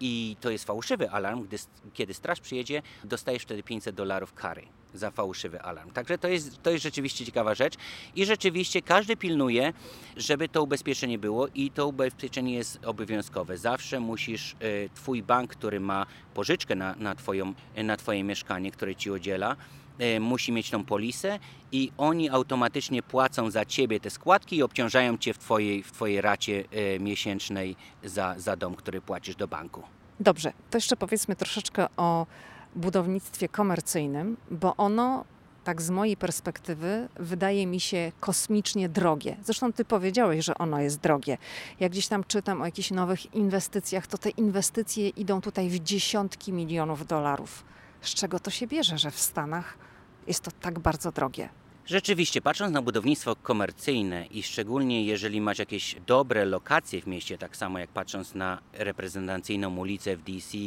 [0.00, 1.56] i to jest fałszywy alarm, gdy,
[1.94, 5.90] kiedy straż przyjedzie, dostajesz wtedy 500 dolarów kary za fałszywy alarm.
[5.90, 7.74] Także to jest, to jest rzeczywiście ciekawa rzecz
[8.16, 9.72] i rzeczywiście każdy pilnuje,
[10.16, 13.58] żeby to ubezpieczenie było i to ubezpieczenie jest obowiązkowe.
[13.58, 18.94] Zawsze musisz, y, twój bank, który ma pożyczkę na, na, twoją, na twoje mieszkanie, które
[18.94, 19.56] ci udziela,
[20.00, 21.38] y, musi mieć tą polisę
[21.72, 26.20] i oni automatycznie płacą za ciebie te składki i obciążają cię w twojej, w twojej
[26.20, 26.64] racie
[27.00, 29.82] miesięcznej za, za dom, który płacisz do banku.
[30.20, 32.26] Dobrze, to jeszcze powiedzmy troszeczkę o
[32.76, 35.24] budownictwie komercyjnym, bo ono,
[35.64, 39.36] tak z mojej perspektywy, wydaje mi się kosmicznie drogie.
[39.44, 41.38] Zresztą ty powiedziałeś, że ono jest drogie.
[41.80, 46.52] Jak gdzieś tam czytam o jakichś nowych inwestycjach, to te inwestycje idą tutaj w dziesiątki
[46.52, 47.64] milionów dolarów.
[48.00, 49.78] Z czego to się bierze, że w Stanach
[50.26, 51.48] jest to tak bardzo drogie?
[51.88, 57.56] Rzeczywiście, patrząc na budownictwo komercyjne i szczególnie jeżeli masz jakieś dobre lokacje w mieście, tak
[57.56, 60.58] samo jak patrząc na reprezentacyjną ulicę w DC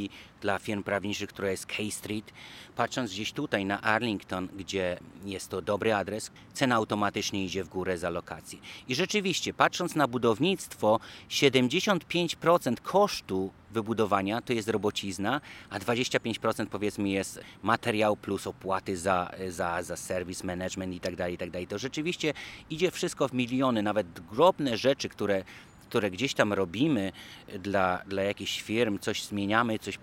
[0.41, 2.31] dla firm prawniczych, która jest K Street,
[2.75, 7.97] patrząc gdzieś tutaj na Arlington, gdzie jest to dobry adres, cena automatycznie idzie w górę
[7.97, 8.59] za lokację.
[8.87, 10.99] I rzeczywiście, patrząc na budownictwo,
[11.29, 19.83] 75% kosztu wybudowania to jest robocizna, a 25% powiedzmy jest materiał plus opłaty za, za,
[19.83, 21.49] za serwis, management i tak dalej, i tak.
[21.69, 22.33] To rzeczywiście
[22.69, 25.43] idzie wszystko w miliony, nawet drobne rzeczy, które
[25.91, 27.11] które gdzieś tam robimy
[27.59, 29.99] dla, dla jakichś firm, coś zmieniamy, coś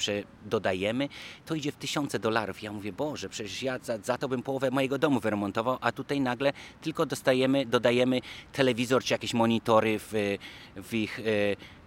[0.46, 1.08] dodajemy,
[1.46, 2.62] to idzie w tysiące dolarów.
[2.62, 6.20] Ja mówię, Boże, przecież ja za, za to bym połowę mojego domu wyremontował, a tutaj
[6.20, 8.20] nagle tylko dostajemy, dodajemy
[8.52, 10.38] telewizor czy jakieś monitory w,
[10.76, 11.20] w ich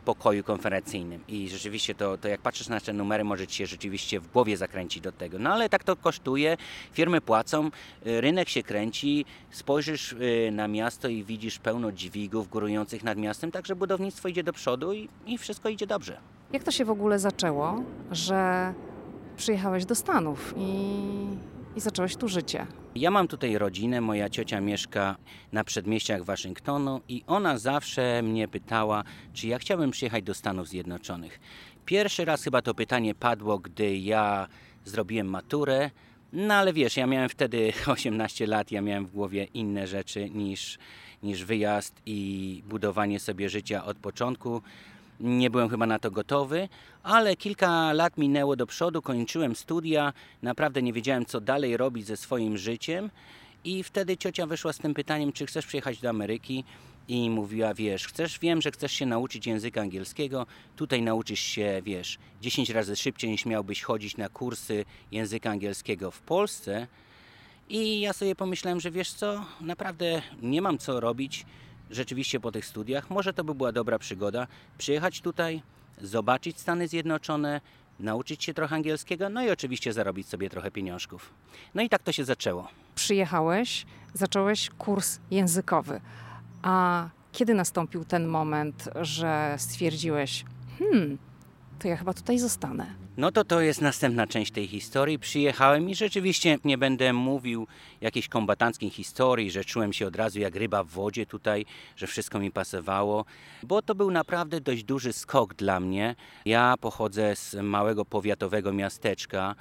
[0.06, 1.24] pokoju konferencyjnym.
[1.28, 4.58] I rzeczywiście to, to jak patrzysz na te numery, może ci się rzeczywiście w głowie
[4.58, 5.40] zakręcić do tego.
[5.40, 6.58] No ale tak to kosztuje,
[6.92, 7.72] firmy płacą,
[8.06, 10.16] rynek się kręci, spojrzysz
[10.52, 15.10] na miasto i widzisz pełno dźwigów górujących nad miastem, także budownictwo idzie do przodu i,
[15.26, 16.18] i wszystko idzie dobrze.
[16.54, 18.74] Jak to się w ogóle zaczęło, że
[19.38, 20.92] przyjechałeś do Stanów i,
[21.76, 22.68] i zacząłeś tu życie?
[22.96, 25.16] Ja mam tutaj rodzinę, moja ciocia mieszka
[25.52, 29.04] na przedmieściach Waszyngtonu i ona zawsze mnie pytała,
[29.34, 31.40] czy ja chciałbym przyjechać do Stanów Zjednoczonych.
[31.86, 34.48] Pierwszy raz chyba to pytanie padło, gdy ja
[34.86, 35.92] zrobiłem maturę,
[36.34, 40.78] no ale wiesz, ja miałem wtedy 18 lat, ja miałem w głowie inne rzeczy niż,
[41.24, 44.62] niż wyjazd i budowanie sobie życia od początku.
[45.22, 46.70] Nie byłem chyba na to gotowy,
[47.04, 52.18] ale kilka lat minęło do przodu, kończyłem studia, naprawdę nie wiedziałem, co dalej robić ze
[52.18, 53.10] swoim życiem.
[53.64, 56.64] I wtedy ciocia wyszła z tym pytaniem, czy chcesz przyjechać do Ameryki
[57.08, 62.18] i mówiła, wiesz, chcesz, wiem, że chcesz się nauczyć języka angielskiego, tutaj nauczysz się, wiesz,
[62.42, 66.88] 10 razy szybciej niż miałbyś chodzić na kursy języka angielskiego w Polsce.
[67.70, 71.46] I ja sobie pomyślałem, że wiesz co, naprawdę nie mam co robić
[71.92, 73.10] rzeczywiście po tych studiach.
[73.10, 75.62] Może to by była dobra przygoda przyjechać tutaj,
[76.02, 77.62] zobaczyć Stany Zjednoczone,
[78.00, 81.34] nauczyć się trochę angielskiego, no i oczywiście zarobić sobie trochę pieniążków.
[81.76, 82.68] No i tak to się zaczęło.
[82.96, 86.02] Przyjechałeś, zacząłeś kurs językowy.
[86.62, 90.46] A kiedy nastąpił ten moment, że stwierdziłeś,
[90.80, 91.18] hmm,
[91.80, 93.01] to ja chyba tutaj zostanę?
[93.22, 95.20] No to to jest następna część tej historii.
[95.20, 97.68] Przyjechałem i rzeczywiście nie będę mówił
[98.02, 102.40] jakiejś kombatanckiej historii, że czułem się od razu jak ryba w wodzie tutaj, że wszystko
[102.40, 103.26] mi pasowało,
[103.64, 106.16] bo to był naprawdę dość duży skok dla mnie.
[106.46, 109.56] Ja pochodzę z małego powiatowego miasteczka,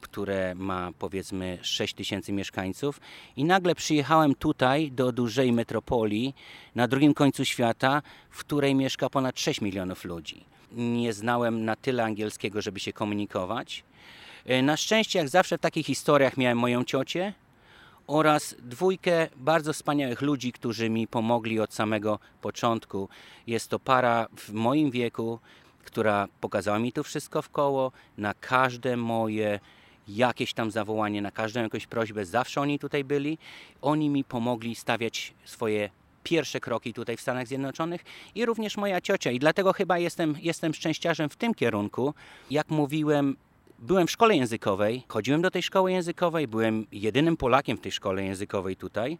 [0.00, 3.00] które ma powiedzmy 6 tysięcy mieszkańców
[3.36, 6.34] i nagle przyjechałem tutaj do dużej metropolii
[6.74, 10.55] na drugim końcu świata, w której mieszka ponad 6 milionów ludzi.
[10.72, 13.84] Nie znałem na tyle angielskiego, żeby się komunikować.
[14.46, 17.32] E, na szczęście, jak zawsze w takich historiach, miałem moją ciocię
[18.06, 23.08] oraz dwójkę bardzo wspaniałych ludzi, którzy mi pomogli od samego początku.
[23.46, 25.38] Jest to para w moim wieku,
[25.84, 29.60] która pokazała mi to wszystko w koło, na każde moje
[30.08, 33.38] jakieś tam zawołanie, na każdą jakąś prośbę, zawsze oni tutaj byli.
[33.82, 35.90] Oni mi pomogli stawiać swoje
[36.26, 39.30] pierwsze kroki tutaj w Stanach Zjednoczonych i również moja ciocia.
[39.30, 42.14] I dlatego chyba jestem, jestem szczęściarzem w tym kierunku.
[42.50, 43.36] Jak mówiłem,
[43.78, 48.24] byłem w szkole językowej, chodziłem do tej szkoły językowej, byłem jedynym Polakiem w tej szkole
[48.24, 49.18] językowej tutaj.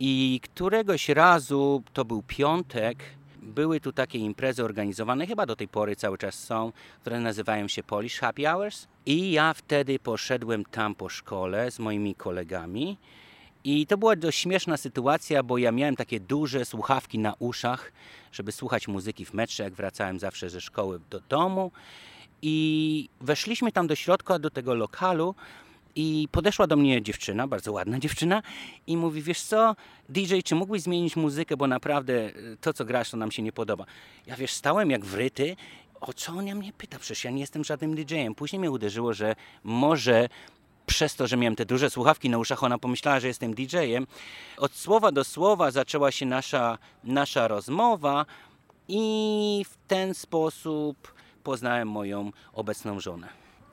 [0.00, 2.98] I któregoś razu, to był piątek,
[3.42, 7.82] były tu takie imprezy organizowane, chyba do tej pory cały czas są, które nazywają się
[7.82, 8.86] Polish Happy Hours.
[9.06, 12.96] I ja wtedy poszedłem tam po szkole z moimi kolegami.
[13.64, 17.92] I to była dość śmieszna sytuacja, bo ja miałem takie duże słuchawki na uszach,
[18.32, 21.72] żeby słuchać muzyki w metrze, jak wracałem zawsze ze szkoły do domu.
[22.42, 25.34] I weszliśmy tam do środka, do tego lokalu.
[25.96, 28.42] I podeszła do mnie dziewczyna, bardzo ładna dziewczyna,
[28.86, 29.76] i mówi: Wiesz co,
[30.08, 33.52] DJ, czy mógłbyś zmienić muzykę, bo naprawdę e, to, co grasz, to nam się nie
[33.52, 33.84] podoba.
[34.26, 35.56] Ja wiesz, stałem jak wryty.
[36.00, 36.98] O co ona mnie pyta?
[36.98, 38.34] Przecież ja nie jestem żadnym DJ-em.
[38.34, 40.28] Później mnie uderzyło, że może
[40.88, 44.06] przez to, że miałem te duże słuchawki na uszach, ona pomyślała, że jestem DJ-em.
[44.56, 48.26] Od słowa do słowa zaczęła się nasza, nasza rozmowa,
[48.88, 53.28] i w ten sposób poznałem moją obecną żonę.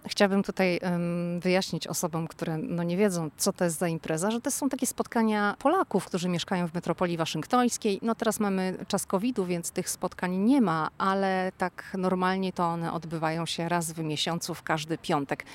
[0.08, 4.41] Chciałabym tutaj um, wyjaśnić osobom, które no, nie wiedzą, co to jest za impreza, że
[4.41, 7.99] to są takie spotkania Polaków, którzy mieszkają w metropolii waszyngtońskiej.
[8.01, 12.93] No teraz mamy czas COVID-u, więc tych spotkań nie ma, ale tak normalnie to one
[12.93, 15.45] odbywają się raz w miesiącu, w każdy piątek.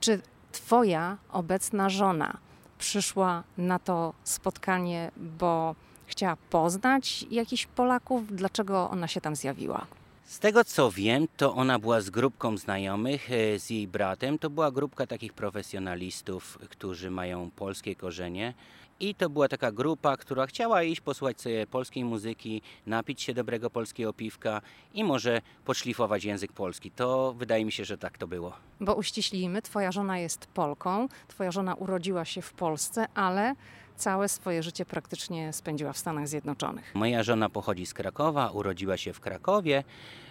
[0.00, 0.20] Czy
[0.52, 2.36] twoja obecna żona
[2.78, 5.74] przyszła na to spotkanie, bo
[6.06, 8.36] chciała poznać jakichś Polaków?
[8.36, 9.86] Dlaczego ona się tam zjawiła?
[10.24, 14.38] Z tego co wiem, to ona była z grupką znajomych, e, z jej bratem.
[14.38, 18.54] To była grupka takich profesjonalistów, którzy mają polskie korzenie.
[19.02, 23.70] I to była taka grupa, która chciała iść posłuchać sobie polskiej muzyki, napić się dobrego
[23.70, 24.62] polskiego piwka
[24.94, 26.90] i może podszlifować język polski.
[26.90, 28.52] To wydaje mi się, że tak to było.
[28.80, 33.54] Bo uściślimy, twoja żona jest Polką, twoja żona urodziła się w Polsce, ale
[33.96, 36.94] całe swoje życie praktycznie spędziła w Stanach Zjednoczonych.
[36.94, 39.84] Moja żona pochodzi z Krakowa, urodziła się w Krakowie.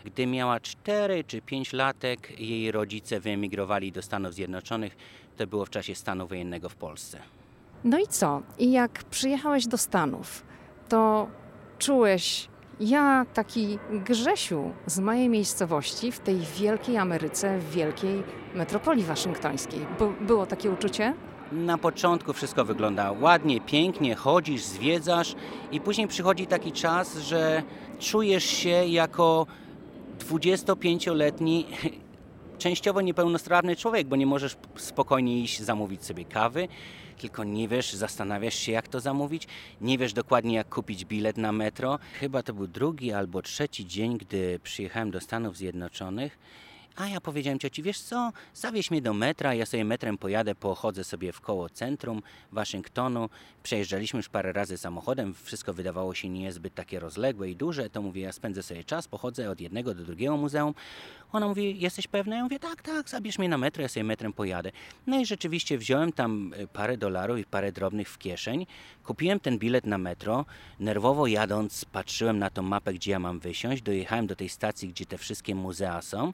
[0.06, 4.98] Gdy miała 4 czy 5 latek, jej rodzice wyemigrowali do Stanów Zjednoczonych.
[5.38, 7.41] To było w czasie stanu wojennego w Polsce.
[7.84, 8.42] No i co?
[8.60, 10.44] I jak przyjechałeś do Stanów,
[10.90, 11.28] to
[11.80, 12.48] czułeś,
[12.80, 18.24] ja taki Grzesiu z mojej miejscowości w tej wielkiej Ameryce, w wielkiej
[18.56, 19.86] metropolii waszyngtońskiej.
[20.22, 21.14] było takie uczucie?
[21.52, 25.36] na początku wszystko wygląda ładnie, pięknie, chodzisz, zwiedzasz
[25.72, 27.64] i później przychodzi taki czas, że
[28.00, 29.48] czujesz się jako
[30.20, 31.66] 25-letni
[32.58, 36.68] częściowo niepełnosprawny człowiek, bo nie możesz spokojnie iść zamówić sobie kawy,
[37.22, 39.48] tylko nie wiesz, zastanawiasz się jak to zamówić,
[39.82, 42.00] nie wiesz dokładnie jak kupić bilet na metro.
[42.20, 46.38] Chyba to był drugi albo trzeci dzień, gdy przyjechałem do Stanów Zjednoczonych
[46.96, 51.04] A ja powiedziałem cioci, wiesz co, zawieź mnie do metra, ja sobie metrem pojadę, pochodzę
[51.04, 53.30] sobie w koło centrum Waszyngtonu.
[53.64, 57.90] Przejeżdżaliśmy już parę razy samochodem, wszystko wydawało się niezbyt takie rozległe i duże.
[57.90, 60.74] To mówię, ja spędzę sobie czas, pochodzę od jednego do drugiego muzeum.
[61.32, 62.36] Ona mówi, jesteś pewna?
[62.36, 64.72] Ja mówię, tak, tak, zabierz mnie na metro, ja sobie metrem pojadę.
[65.08, 68.66] No i rzeczywiście wziąłem tam y, parę dolarów i parę drobnych w kieszeń.
[69.04, 70.46] Kupiłem ten bilet na metro.
[70.80, 73.82] Nerwowo jadąc, patrzyłem na tą mapę, gdzie ja mam wysiąść.
[73.82, 76.34] Dojechałem do tej stacji, gdzie te wszystkie muzea są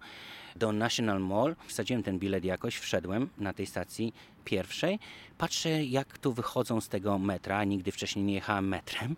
[0.58, 1.56] do National Mall.
[1.68, 4.14] Wsadziłem ten bilet jakoś, wszedłem na tej stacji
[4.46, 5.00] pierwszej.
[5.38, 7.64] Patrzę, jak tu wychodzą z tego metra.
[7.64, 9.16] Nigdy wcześniej nie jechałem metrem.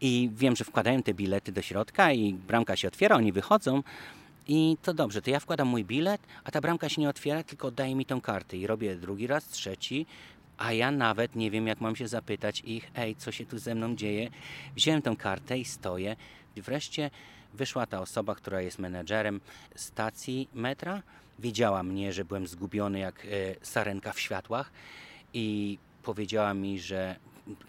[0.00, 3.82] I wiem, że wkładają te bilety do środka i bramka się otwiera, oni wychodzą.
[4.48, 7.68] I to dobrze, to ja wkładam mój bilet, a ta bramka się nie otwiera, tylko
[7.68, 8.56] oddaje mi tą kartę.
[8.56, 10.06] I robię drugi raz, trzeci,
[10.58, 13.74] a ja nawet nie wiem, jak mam się zapytać ich, ej, co się tu ze
[13.74, 14.30] mną dzieje.
[14.76, 16.16] Wziąłem tą kartę i stoję.
[16.56, 17.10] Wreszcie
[17.54, 19.40] wyszła ta osoba, która jest menedżerem
[19.74, 21.02] stacji metra.
[21.38, 23.28] Widziała mnie, że byłem zgubiony jak e,
[23.62, 24.72] sarenka w światłach
[25.34, 27.16] i powiedziała mi, że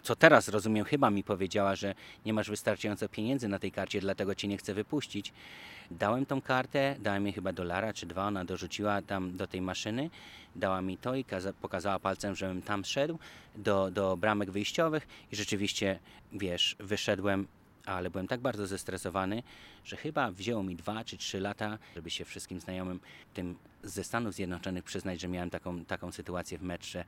[0.02, 1.94] co teraz rozumiem, chyba mi powiedziała, że
[2.26, 5.32] nie masz wystarczająco pieniędzy na tej karcie, dlatego cię nie chcę wypuścić.
[5.90, 10.10] Dałem tą kartę, dałem jej chyba dolara czy dwa, ona dorzuciła tam do tej maszyny,
[10.56, 11.24] dała mi to i
[11.60, 13.18] pokazała palcem, żebym tam szedł
[13.56, 15.98] do, do bramek wyjściowych i rzeczywiście,
[16.32, 17.46] wiesz, wyszedłem
[17.86, 19.42] ale byłem tak bardzo zestresowany,
[19.84, 23.00] że chyba wzięło mi dwa czy trzy lata, żeby się wszystkim znajomym
[23.34, 27.04] tym ze Stanów Zjednoczonych przyznać, że miałem taką, taką sytuację w metrze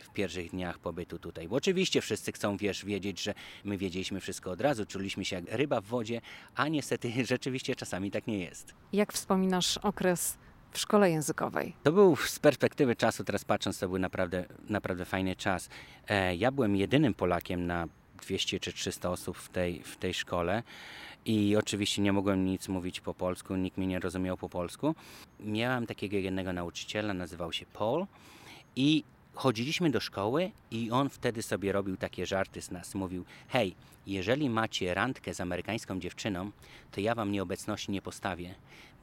[0.00, 1.48] w pierwszych dniach pobytu tutaj.
[1.48, 5.44] Bo oczywiście wszyscy chcą, wiesz, wiedzieć, że my wiedzieliśmy wszystko od razu, czuliśmy się jak
[5.48, 6.20] ryba w wodzie,
[6.54, 8.74] a niestety rzeczywiście czasami tak nie jest.
[8.92, 10.38] Jak wspominasz okres
[10.72, 11.74] w szkole językowej?
[11.82, 15.68] To był z perspektywy czasu, teraz patrząc, to był naprawdę, naprawdę fajny czas.
[16.08, 17.88] E, ja byłem jedynym Polakiem na
[18.20, 20.62] 200 czy 300 osób w tej, w tej szkole
[21.24, 24.94] i oczywiście nie mogłem nic mówić po polsku, nikt mnie nie rozumiał po polsku.
[25.40, 28.06] Miałem takiego jednego nauczyciela, nazywał się Paul
[28.76, 29.04] i
[29.34, 32.94] chodziliśmy do szkoły i on wtedy sobie robił takie żarty z nas.
[32.94, 33.74] Mówił, hej,
[34.06, 36.50] jeżeli macie randkę z amerykańską dziewczyną,
[36.90, 38.54] to ja wam nieobecności nie postawię,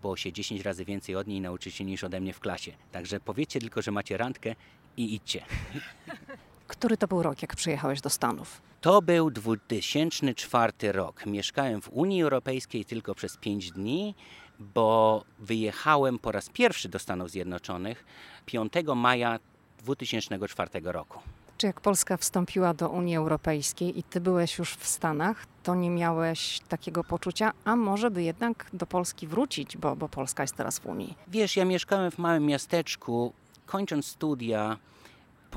[0.04, 2.72] bo się 10 razy więcej od niej nauczycie niż ode mnie w klasie.
[2.92, 4.56] Także powiedzcie tylko, że macie randkę
[4.98, 5.46] i idźcie.
[6.68, 8.62] Który to był rok, jak przyjechałeś do Stanów?
[8.82, 11.26] To był 2004 rok.
[11.26, 14.16] Mieszkałem w Unii Europejskiej tylko przez 5 dni,
[14.60, 18.06] bo wyjechałem po raz pierwszy do Stanów Zjednoczonych
[18.46, 19.40] 5 maja
[19.80, 21.20] 2004 roku.
[21.58, 25.90] Czy jak Polska wstąpiła do Unii Europejskiej i ty byłeś już w Stanach, to nie
[25.90, 30.80] miałeś takiego poczucia, a może by jednak do Polski wrócić, bo, bo Polska jest teraz
[30.80, 31.16] w Unii?
[31.28, 33.34] Wiesz, ja mieszkałem w małym miasteczku.
[33.66, 34.78] Kończąc studia,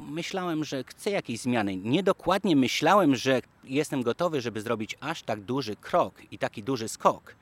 [0.03, 1.77] myślałem, że chcę jakiejś zmiany.
[1.77, 7.35] Niedokładnie myślałem, że jestem gotowy, żeby zrobić aż tak duży krok i taki duży skok.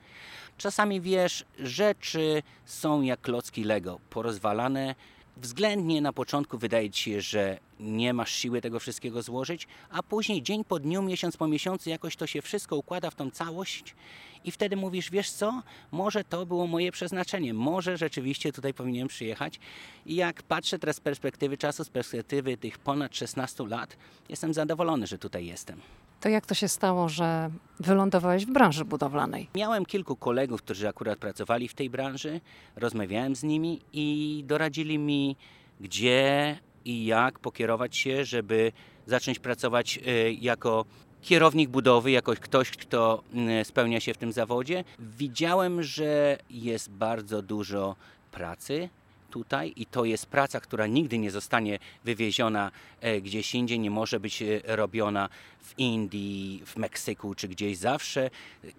[0.57, 4.95] Czasami wiesz, rzeczy są jak klocki Lego, porozwalane.
[5.37, 10.43] Względnie na początku wydaje ci się, że nie masz siły tego wszystkiego złożyć, a później
[10.43, 13.95] dzień po dniu, miesiąc po miesiącu jakoś to się wszystko układa w tą całość
[14.43, 19.59] i wtedy mówisz, wiesz co, może to było moje przeznaczenie, może rzeczywiście tutaj powinienem przyjechać.
[20.05, 23.97] I jak patrzę teraz z perspektywy czasu, z perspektywy tych ponad 16 lat,
[24.29, 25.81] jestem zadowolony, że tutaj jestem.
[26.21, 29.49] To jak to się stało, że wylądowałeś w branży budowlanej?
[29.55, 32.41] Miałem kilku kolegów, którzy akurat pracowali w tej branży,
[32.75, 35.35] rozmawiałem z nimi i doradzili mi,
[35.79, 36.57] gdzie
[36.89, 38.71] i jak pokierować się, żeby
[39.05, 40.85] zacząć pracować y, jako
[41.21, 44.83] kierownik budowy, jako ktoś, kto mm, spełnia się w tym zawodzie.
[44.99, 47.95] Widziałem, że jest bardzo dużo
[48.31, 48.89] pracy
[49.29, 52.71] tutaj i to jest praca, która nigdy nie zostanie wywieziona
[53.01, 55.29] e, gdzieś indziej, nie może być e, robiona
[55.61, 58.29] w Indii, w Meksyku czy gdzieś zawsze.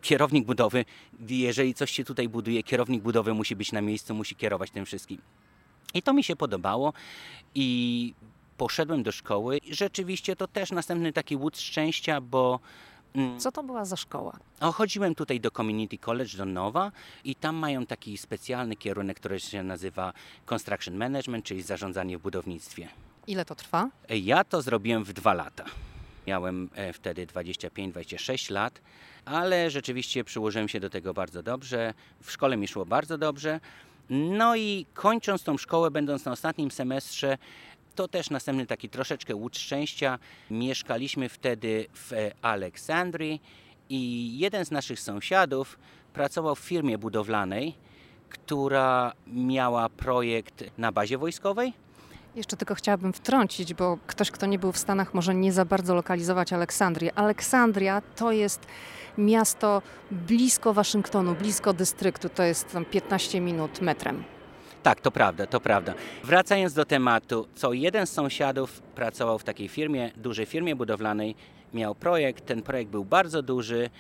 [0.02, 0.84] Kierownik budowy,
[1.28, 5.18] jeżeli coś się tutaj buduje, kierownik budowy musi być na miejscu, musi kierować tym wszystkim.
[5.94, 6.92] I to mi się podobało
[7.54, 8.14] i
[8.56, 9.60] poszedłem do szkoły.
[9.70, 12.60] Rzeczywiście to też następny taki łód szczęścia, bo
[13.14, 14.38] mm, co to była za szkoła?
[14.60, 16.92] O, chodziłem tutaj do Community College do Nowa
[17.24, 20.12] i tam mają taki specjalny kierunek, który się nazywa
[20.46, 22.88] Construction Management, czyli zarządzanie w budownictwie.
[23.26, 23.88] Ile to trwa?
[24.08, 25.64] Ja to zrobiłem w dwa lata.
[26.26, 28.80] Miałem e, wtedy 25-26 lat,
[29.24, 31.94] ale rzeczywiście przyłożyłem się do tego bardzo dobrze.
[32.22, 33.60] W szkole mi szło bardzo dobrze.
[34.10, 37.38] No i kończąc tą szkołę, będąc na ostatnim semestrze,
[37.94, 40.18] to też następny taki troszeczkę łód szczęścia.
[40.50, 43.42] Mieszkaliśmy wtedy w Aleksandrii
[43.88, 45.78] i jeden z naszych sąsiadów
[46.12, 47.74] pracował w firmie budowlanej,
[48.28, 51.72] która miała projekt na bazie wojskowej
[52.36, 55.94] Jeszcze tylko chciałabym wtrącić, bo ktoś, kto nie był w Stanach, może nie za bardzo
[55.94, 57.14] lokalizować Aleksandrię.
[57.14, 58.66] Aleksandria to jest
[59.18, 64.24] miasto blisko Waszyngtonu, blisko dystryktu, to jest tam 15 minut metrem.
[64.82, 65.94] Tak, to prawda, to prawda.
[66.24, 71.34] Wracając do tematu, co jeden z sąsiadów pracował w takiej firmie, dużej firmie budowlanej,
[71.74, 73.90] miał projekt, ten projekt był bardzo duży,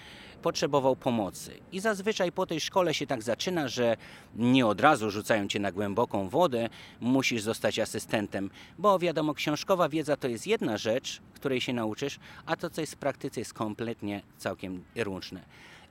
[0.40, 1.58] potrzebował pomocy.
[1.72, 3.96] I zazwyczaj po tej szkole się tak zaczyna, że
[4.36, 6.68] nie od razu rzucają cię na głęboką wodę,
[7.00, 12.56] musisz zostać asystentem, bo wiadomo, książkowa wiedza to jest jedna rzecz, której się nauczysz, a
[12.56, 15.40] to, co jest w praktyce, jest kompletnie całkiem różne.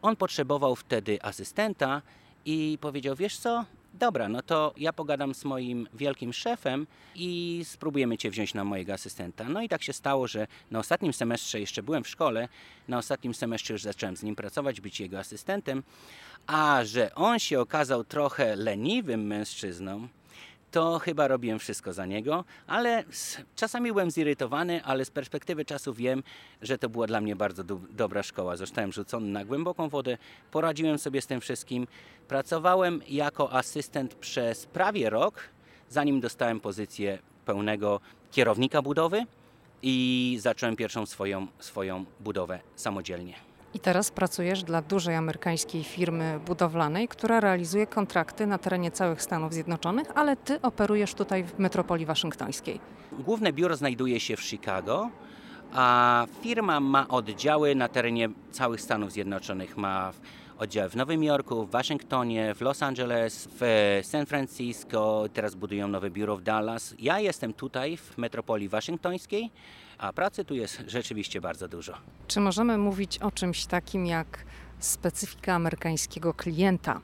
[0.02, 2.02] On potrzebował wtedy asystenta
[2.46, 8.18] i powiedział: Wiesz co, dobra, no to ja pogadam z moim wielkim szefem i spróbujemy
[8.18, 9.50] Cię wziąć na mojego asystenta.
[9.50, 12.48] No i tak się stało, że na ostatnim semestrze jeszcze byłem w szkole,
[12.88, 15.84] na ostatnim semestrze już zacząłem z nim pracować, być jego asystentem,
[16.48, 20.08] a że on się okazał trochę leniwym mężczyzną,
[20.72, 23.04] to chyba robiłem wszystko za niego, ale
[23.56, 26.24] czasami byłem zirytowany, ale z perspektywy czasu wiem,
[26.62, 28.58] że to była dla mnie bardzo do dobra szkoła.
[28.58, 30.18] Zostałem rzucony na głęboką wodę,
[30.52, 31.88] poradziłem sobie z tym wszystkim.
[32.28, 35.42] Pracowałem jako asystent przez prawie rok,
[35.90, 38.00] zanim dostałem pozycję pełnego
[38.32, 39.26] kierownika budowy
[39.82, 43.49] i zacząłem pierwszą swoją, swoją budowę samodzielnie.
[43.74, 49.54] I teraz pracujesz dla dużej amerykańskiej firmy budowlanej, która realizuje kontrakty na terenie całych Stanów
[49.54, 52.80] Zjednoczonych, ale ty operujesz tutaj w metropolii waszyngtońskiej.
[53.12, 55.10] Główne biuro znajduje się w Chicago,
[55.74, 59.78] a firma ma oddziały na terenie całych Stanów Zjednoczonych.
[59.78, 60.12] Ma
[60.60, 66.10] oddziały w Nowym Jorku, w Waszyngtonie, w Los Angeles, w San Francisco, teraz budują nowe
[66.10, 66.96] biuro w Dallas.
[67.00, 69.52] Ja jestem tutaj w metropolii waszyngtońskiej
[70.00, 71.94] a pracy tu jest rzeczywiście bardzo dużo.
[72.28, 74.46] Czy możemy mówić o czymś takim jak
[74.80, 77.02] specyfika amerykańskiego klienta?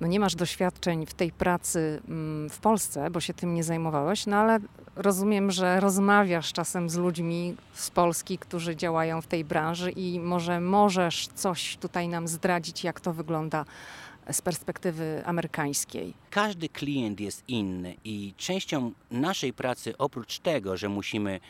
[0.00, 4.26] No nie masz doświadczeń w tej pracy mm, w Polsce, bo się tym nie zajmowałeś,
[4.26, 4.58] no ale
[4.96, 10.60] rozumiem, że rozmawiasz czasem z ludźmi z Polski, którzy działają w tej branży i może
[10.60, 13.64] możesz coś tutaj nam zdradzić, jak to wygląda
[14.32, 16.14] z perspektywy amerykańskiej?
[16.30, 21.40] Każdy klient jest inny i częścią naszej pracy, oprócz tego, że musimy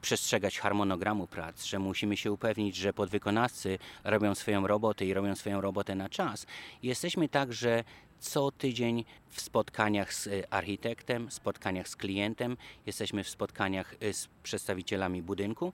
[0.00, 5.60] przestrzegać harmonogramu prac, że musimy się upewnić, że podwykonawcy robią swoją robotę i robią swoją
[5.60, 6.46] robotę na czas.
[6.82, 7.84] Jesteśmy także
[8.20, 15.22] co tydzień w spotkaniach z architektem, spotkaniach z klientem, jesteśmy w spotkaniach y, z przedstawicielami
[15.22, 15.72] budynku.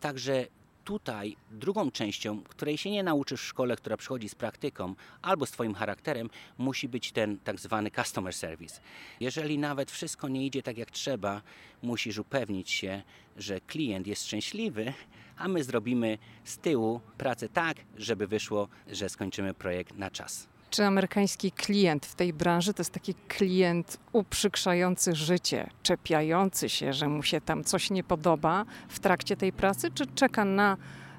[0.00, 0.46] Także
[0.84, 5.50] tutaj drugą częścią, której się nie nauczysz w szkole, która przychodzi z praktyką albo z
[5.50, 8.80] Twoim charakterem, musi być ten tak zwany customer service.
[9.20, 11.42] Jeżeli nawet wszystko nie idzie tak jak trzeba,
[11.82, 13.02] musisz upewnić się,
[13.36, 14.92] że klient jest szczęśliwy,
[15.36, 20.51] a my zrobimy z tyłu pracę tak, żeby wyszło, że skończymy projekt na czas.
[20.72, 27.08] Czy amerykański klient w tej branży to jest taki klient uprzykrzający życie, czepiający się, że
[27.08, 30.76] mu się tam coś nie podoba w trakcie tej pracy, czy czeka na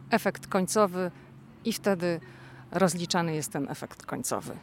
[0.10, 1.12] efekt końcowy
[1.66, 2.20] i wtedy
[2.72, 4.58] rozliczany jest ten efekt końcowy?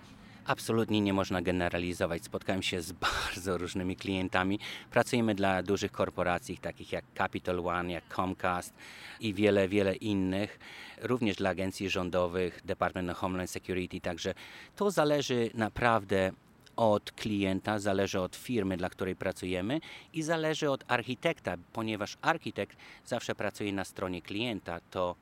[0.50, 2.24] Absolutnie nie można generalizować.
[2.24, 4.58] Spotkałem się z bardzo różnymi klientami.
[4.90, 8.74] Pracujemy dla dużych korporacji, takich jak Capital One, jak Comcast
[9.20, 10.58] i wiele, wiele innych.
[11.02, 14.00] Również dla agencji rządowych, Department of Homeland Security.
[14.00, 14.34] Także
[14.76, 16.32] to zależy naprawdę
[16.76, 19.80] od klienta, zależy od firmy, dla której pracujemy
[20.12, 24.80] i zależy od architekta, ponieważ architekt zawsze pracuje na stronie klienta.
[24.90, 25.14] To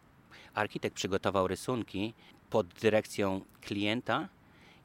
[0.54, 2.14] architekt przygotował rysunki
[2.50, 4.28] pod dyrekcją klienta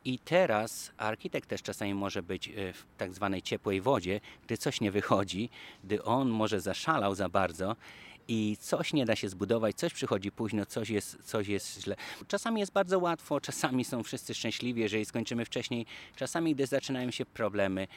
[0.05, 4.81] i teraz architekt też czasami może być e, w tak zwanej ciepłej wodzie, gdy coś
[4.81, 5.49] nie wychodzi,
[5.83, 7.75] gdy on może zaszalał za bardzo
[8.27, 11.95] i coś nie da się zbudować, coś przychodzi późno, coś jest, coś jest źle.
[12.27, 15.85] Czasami jest bardzo łatwo, czasami są wszyscy szczęśliwi, jeżeli skończymy wcześniej,
[16.15, 17.87] czasami gdy zaczynają się problemy,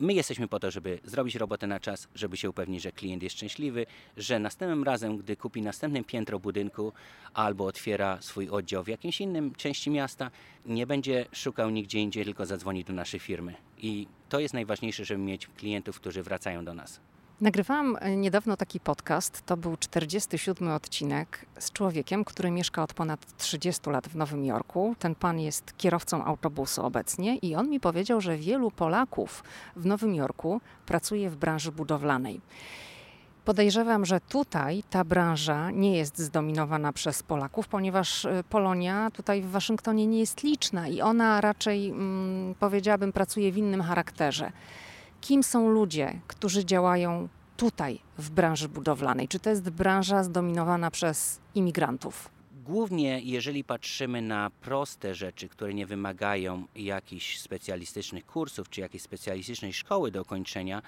[0.00, 3.36] My jesteśmy po to, żeby zrobić robotę na czas, żeby się upewnić, że klient jest
[3.36, 3.86] szczęśliwy,
[4.16, 6.92] że następnym razem, gdy kupi następne piętro budynku
[7.34, 10.30] albo otwiera swój oddział w jakimś innym części miasta,
[10.66, 13.54] nie będzie szukał nigdzie indziej, tylko zadzwoni do naszej firmy.
[13.78, 17.00] I to jest najważniejsze, żeby mieć klientów, którzy wracają do nas.
[17.40, 19.42] Nagrywałam e, niedawno taki podcast.
[19.46, 24.94] To był 47 odcinek z człowiekiem, który mieszka od ponad 30 lat w Nowym Jorku.
[24.98, 29.44] Ten pan jest kierowcą autobusu obecnie i on mi powiedział, że wielu Polaków
[29.76, 32.40] w Nowym Jorku pracuje w branży budowlanej.
[33.44, 39.50] Podejrzewam, że tutaj ta branża nie jest zdominowana przez Polaków, ponieważ e, Polonia tutaj w
[39.50, 44.52] Waszyngtonie nie jest liczna i ona raczej, mm, powiedziałabym, pracuje w innym charakterze
[45.24, 49.28] kim są ludzie, którzy działają tutaj w branży budowlanej?
[49.28, 52.30] Czy to jest branża zdominowana przez imigrantów?
[52.64, 59.72] Głównie jeżeli patrzymy na proste rzeczy, które nie wymagają jakichś specjalistycznych kursów czy jakiejś specjalistycznej
[59.72, 60.82] szkoły do ukończenia,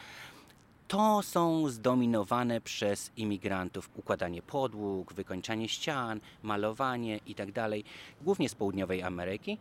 [0.89, 7.68] to są zdominowane przez imigrantów układanie podłóg, wykończanie ścian, malowanie itd.,
[8.22, 9.59] głównie z południowej Ameryki.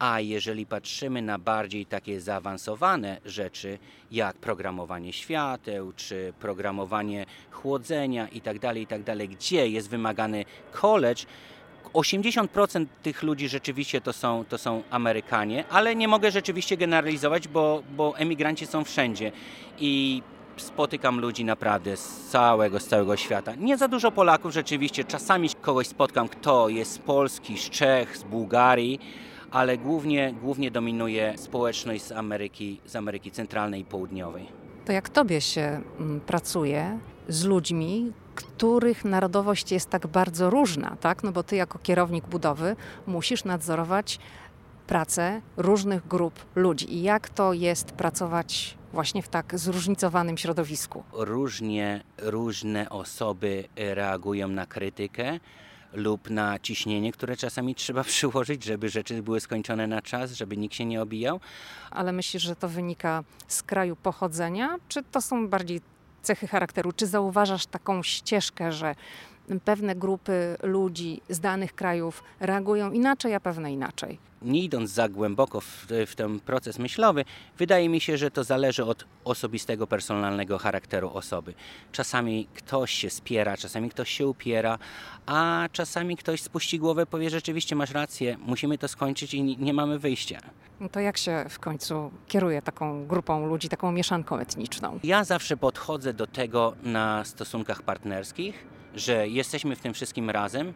[0.00, 3.78] A jeżeli patrzymy na bardziej takie zaawansowane rzeczy,
[4.10, 11.24] jak programowanie świateł, czy programowanie chłodzenia itd., itd., gdzie jest wymagany college,
[11.92, 17.82] 80% tych ludzi rzeczywiście to są, to są Amerykanie, ale nie mogę rzeczywiście generalizować, bo,
[17.96, 19.32] bo emigranci są wszędzie
[19.78, 20.22] i
[20.56, 23.54] spotykam ludzi naprawdę z całego, z całego świata.
[23.54, 28.22] Nie za dużo Polaków rzeczywiście, czasami kogoś spotkam, kto jest z Polski, z Czech, z
[28.22, 29.00] Bułgarii,
[29.50, 34.46] ale głównie, głównie dominuje społeczność z Ameryki, z Ameryki Centralnej i Południowej.
[34.84, 36.98] To jak tobie się mm, pracuje
[37.28, 41.22] z ludźmi, których narodowość jest tak bardzo różna, tak?
[41.22, 42.76] No bo ty jako kierownik budowy
[43.06, 44.18] musisz nadzorować
[44.86, 46.94] pracę różnych grup ludzi.
[46.94, 51.04] I jak to jest pracować właśnie w tak zróżnicowanym środowisku?
[51.12, 55.40] Różnie różne osoby reagują na krytykę
[55.92, 60.74] lub na ciśnienie, które czasami trzeba przyłożyć, żeby rzeczy były skończone na czas, żeby nikt
[60.74, 61.40] się nie obijał.
[61.90, 65.80] Ale myślisz, że to wynika z kraju pochodzenia, czy to są bardziej
[66.22, 66.92] cechy charakteru?
[66.92, 68.94] Czy zauważasz taką ścieżkę, że
[69.64, 74.29] pewne grupy ludzi z danych krajów reagują inaczej, a pewne inaczej?
[74.42, 77.24] Nie idąc za głęboko w, w ten proces myślowy,
[77.58, 81.54] wydaje mi się, że to zależy od osobistego, personalnego charakteru osoby.
[81.92, 84.78] Czasami ktoś się spiera, czasami ktoś się upiera,
[85.26, 89.98] a czasami ktoś spuści głowę, powie rzeczywiście masz rację, musimy to skończyć i nie, mamy
[89.98, 90.40] wyjścia.
[90.80, 95.00] No to jak się w końcu kieruje taką grupą ludzi, taką mieszanką etniczną?
[95.04, 100.72] Ja zawsze podchodzę do tego na stosunkach partnerskich, że jesteśmy w tym wszystkim razem.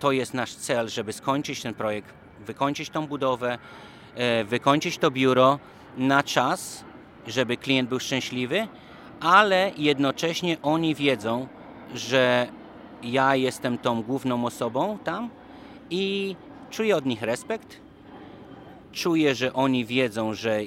[0.00, 2.14] To jest nasz cel, żeby skończyć ten projekt,
[2.46, 3.58] wykończyć tą budowę,
[4.14, 5.58] e, wykończyć to biuro
[5.96, 6.84] na czas,
[7.26, 8.68] żeby klient był szczęśliwy,
[9.20, 11.48] ale jednocześnie oni wiedzą,
[11.94, 12.48] że
[13.02, 15.30] ja jestem tą główną osobą tam
[15.90, 16.36] i
[16.70, 17.80] czuję od nich respekt.
[18.92, 20.60] Czuję, że oni wiedzą, że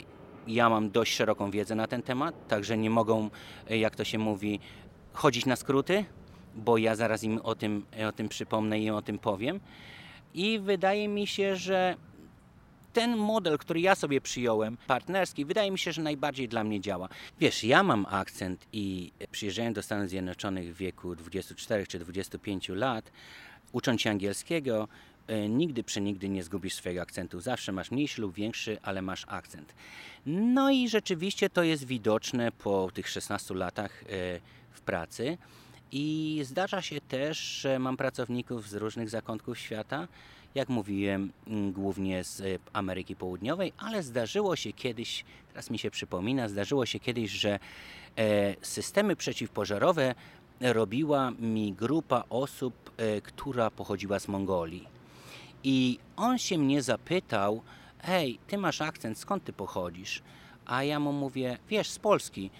[0.47, 3.29] ja mam dość szeroką wiedzę na ten temat, także nie mogą,
[3.69, 4.59] e, jak to się mówi,
[5.13, 6.05] chodzić na skróty,
[6.55, 9.59] bo ja zaraz im o tym, o tym przypomnę i o tym powiem.
[10.33, 11.95] I wydaje mi się, że
[12.93, 17.09] ten model, który ja sobie przyjąłem, partnerski, wydaje mi się, że najbardziej dla mnie działa.
[17.39, 23.11] Wiesz, ja mam akcent i przyjeżdżając do Stanów Zjednoczonych w wieku 24 czy 25 lat,
[23.71, 24.87] ucząc się angielskiego,
[25.27, 27.39] e, nigdy przenigdy nie zgubisz swojego akcentu.
[27.39, 29.73] Zawsze masz mniejszy lub większy, ale masz akcent.
[30.25, 34.05] No i rzeczywiście to jest widoczne po tych 16 latach e,
[34.71, 35.37] w pracy.
[35.91, 40.07] I zdarza się też, że mam pracowników z różnych zakątków świata,
[40.55, 45.91] jak mówiłem, mm, głównie z y, Ameryki Południowej, ale zdarzyło się kiedyś, teraz mi się
[45.91, 47.59] przypomina, zdarzyło się kiedyś, że
[48.17, 50.15] e, systemy przeciwpożarowe
[50.61, 54.87] robiła mi grupa osób, e, która pochodziła z Mongolii.
[55.63, 57.61] I on się mnie zapytał,
[57.99, 60.21] hej, ty masz akcent, skąd ty pochodzisz?
[60.65, 62.51] A ja mu mówię, wiesz, z Polski.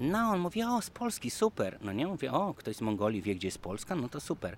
[0.00, 1.78] No, on mówi, o, z Polski, super.
[1.82, 4.56] No nie, mówię, o, ktoś z Mongolii wie, gdzie jest Polska, no to super.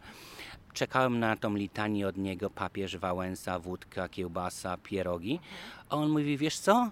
[0.72, 5.40] Czekałem na tą litanię od niego, papież, Wałęsa, wódka, kiełbasa, pierogi.
[5.88, 6.90] A on mówi, wiesz co?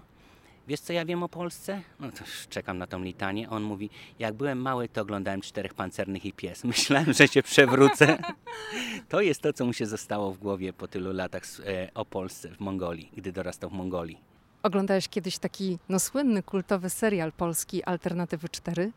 [0.67, 1.81] Wiesz co ja wiem o Polsce?
[1.99, 3.49] No to czekam na tą litanię.
[3.49, 3.89] On mówi,
[4.19, 6.63] jak byłem mały, to oglądałem Czterech Pancernych i Pies.
[6.73, 8.17] Myślałem, że się przewrócę.
[9.09, 12.49] To jest to, co mu się zostało w głowie po tylu latach e, o Polsce
[12.49, 14.32] w Mongolii, gdy dorastał w Mongolii.
[14.63, 18.91] Oglądałeś kiedyś taki no, słynny, kultowy serial polski Alternatywy 4?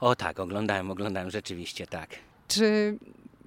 [0.00, 2.10] O tak, oglądałem, oglądałem, rzeczywiście tak.
[2.48, 2.98] Czy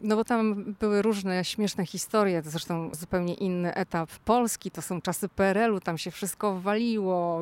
[0.04, 5.02] no bo tam były różne śmieszne historie, to zresztą zupełnie inny etap Polski, to są
[5.02, 7.42] czasy PRL-u, tam się wszystko waliło,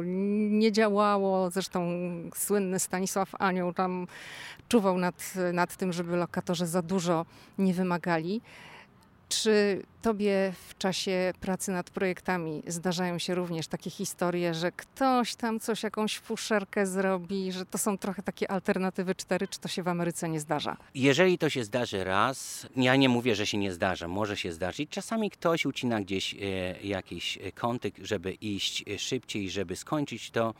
[0.49, 1.89] nie działało, zresztą
[2.35, 4.07] słynny Stanisław Anioł tam
[4.69, 7.25] czuwał nad, nad tym, żeby lokatorzy za dużo
[7.57, 8.41] nie wymagali.
[9.31, 15.59] Czy tobie w czasie pracy nad projektami zdarzają się również takie historie, że ktoś tam
[15.59, 19.87] coś, jakąś fuszerkę zrobi, że to są trochę takie alternatywy cztery, czy to się w
[19.87, 20.77] Ameryce nie zdarza?
[20.95, 24.89] Jeżeli to się zdarzy raz, ja nie mówię, że się nie zdarza, może się zdarzyć.
[24.89, 26.37] Czasami ktoś ucina gdzieś e,
[26.83, 30.53] jakiś kątyk, żeby iść szybciej, żeby skończyć to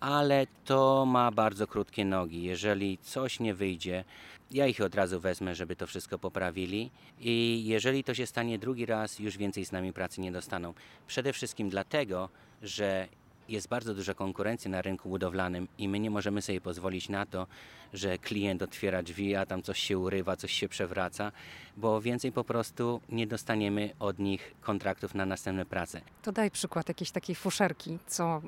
[0.00, 2.42] ale to ma bardzo krótkie nogi.
[2.42, 4.04] Jeżeli coś nie wyjdzie,
[4.50, 6.90] ja ich od razu wezmę, żeby to wszystko poprawili
[7.20, 10.74] i jeżeli to się stanie drugi raz, już więcej z nami pracy nie dostaną.
[11.06, 12.28] Przede wszystkim dlatego,
[12.62, 13.08] że
[13.50, 17.46] jest bardzo duża konkurencja na rynku budowlanym i my nie możemy sobie pozwolić na to,
[17.92, 21.32] że klient otwiera drzwi, a tam coś się urywa, coś się przewraca,
[21.76, 26.00] bo więcej po prostu nie dostaniemy od nich kontraktów na następne prace.
[26.22, 28.42] To daj przykład jakiejś takiej fuszerki, co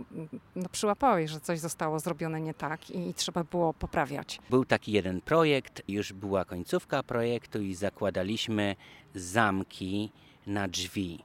[0.57, 4.41] no, przyłapałeś, że coś zostało zrobione nie tak i trzeba było poprawiać.
[4.51, 8.77] Był taki jeden projekt, już była końcówka projektu i zakładaliśmy
[9.15, 10.11] zamki
[10.47, 11.19] na drzwi.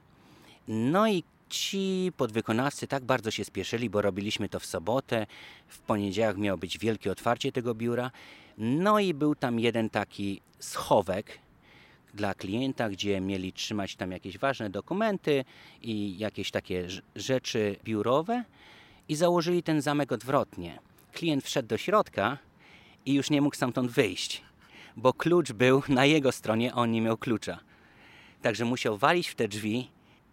[0.68, 5.26] No i ci podwykonawcy tak bardzo się spieszyli, bo robiliśmy to w sobotę.
[5.68, 8.10] W poniedziałek miało być wielkie otwarcie tego biura.
[8.58, 11.38] No i był tam jeden taki schowek
[12.14, 15.44] dla klienta, gdzie mieli trzymać tam jakieś ważne dokumenty
[15.82, 18.44] i jakieś takie rzeczy biurowe
[19.08, 20.78] i założyli ten zamek odwrotnie.
[21.12, 22.38] Klient wszedł do środka
[23.06, 24.42] i już nie mógł stamtąd wyjść,
[24.96, 27.60] bo klucz był na jego stronie, on nie miał klucza.
[28.42, 29.90] Także musiał walić w te drzwi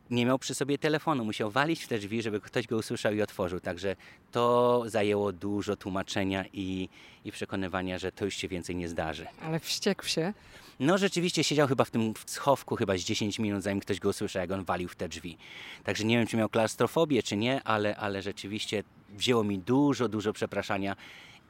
[0.09, 3.21] nie miał przy sobie telefonu, musiał walić w te drzwi, żeby ktoś go usłyszał i
[3.21, 3.59] otworzył.
[3.59, 3.95] Także
[4.31, 6.89] to zajęło dużo tłumaczenia i,
[7.25, 9.27] i przekonywania, że to już się więcej nie zdarzy.
[9.41, 10.33] Ale wściekł się.
[10.79, 14.41] No rzeczywiście siedział chyba w tym schowku chyba z 10 minut, zanim ktoś go usłyszał,
[14.41, 15.37] jak on walił w te drzwi.
[15.83, 20.33] Także nie wiem, czy miał klaustrofobię, czy nie, ale, ale rzeczywiście wzięło mi dużo, dużo
[20.33, 20.95] przepraszania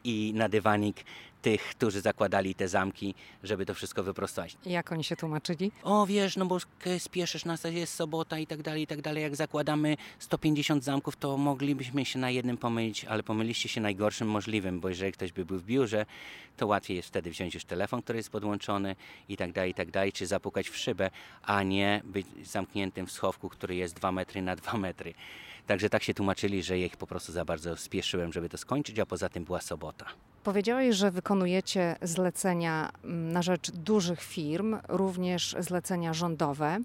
[0.05, 1.03] i na dywanik
[1.41, 4.57] tych, którzy zakładali te zamki, żeby to wszystko wyprostować.
[4.65, 5.71] Jak oni się tłumaczyli?
[5.83, 6.57] O wiesz, no bo
[6.99, 9.23] spieszysz nas, jest sobota i tak dalej, i tak dalej.
[9.23, 14.79] Jak zakładamy 150 zamków, to moglibyśmy się na jednym pomylić, ale pomyliście się najgorszym możliwym,
[14.79, 16.05] bo jeżeli ktoś by był w biurze,
[16.57, 18.95] to łatwiej jest wtedy wziąć już telefon, który jest podłączony
[19.29, 21.09] i tak dalej, i tak dalej, czy zapukać w szybę,
[21.43, 25.13] a nie być zamkniętym w schowku, który jest 2 metry na 2 metry.
[25.68, 29.05] Także tak się tłumaczyli, że ich po prostu za bardzo spieszyłem, żeby to skończyć, a
[29.05, 30.05] poza tym była sobota.
[30.43, 36.78] Powiedziałeś, że wykonujecie zlecenia mm, na rzecz dużych firm, również zlecenia rządowe.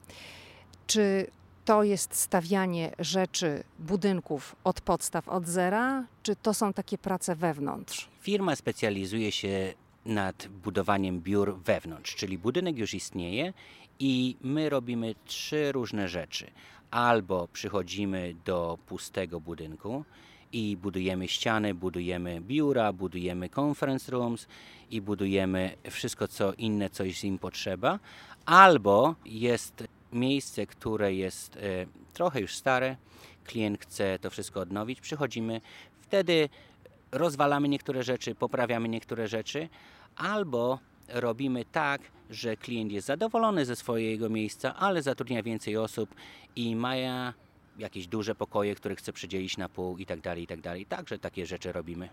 [0.87, 1.27] Czy
[1.65, 8.09] to jest stawianie rzeczy, budynków od podstaw, od zera, czy to są takie prace wewnątrz?
[8.21, 9.75] Firma specjalizuje się
[10.07, 13.53] nad budowaniem biur wewnątrz, czyli budynek już istnieje
[13.99, 16.51] i my robimy trzy różne rzeczy.
[16.91, 20.05] Albo przychodzimy do pustego budynku
[20.53, 24.47] i budujemy ściany, budujemy biura, budujemy conference rooms
[24.91, 27.99] i budujemy wszystko co inne, co jest im potrzeba,
[28.47, 31.61] albo jest miejsce, które jest e,
[32.13, 32.97] trochę już stare,
[33.45, 35.61] klient chce to wszystko odnowić, przychodzimy,
[36.01, 36.49] wtedy
[37.13, 39.69] rozwalamy niektóre rzeczy, poprawiamy niektóre rzeczy,
[40.17, 40.79] albo
[41.09, 42.01] robimy tak,
[42.31, 46.15] że klient jest zadowolony ze swojego miejsca, ale zatrudnia więcej osób
[46.57, 46.95] i ma
[47.79, 50.87] jakieś duże pokoje, które chce przedzielić na pół i tak dalej, i tak dalej.
[50.87, 52.09] Także takie rzeczy robimy.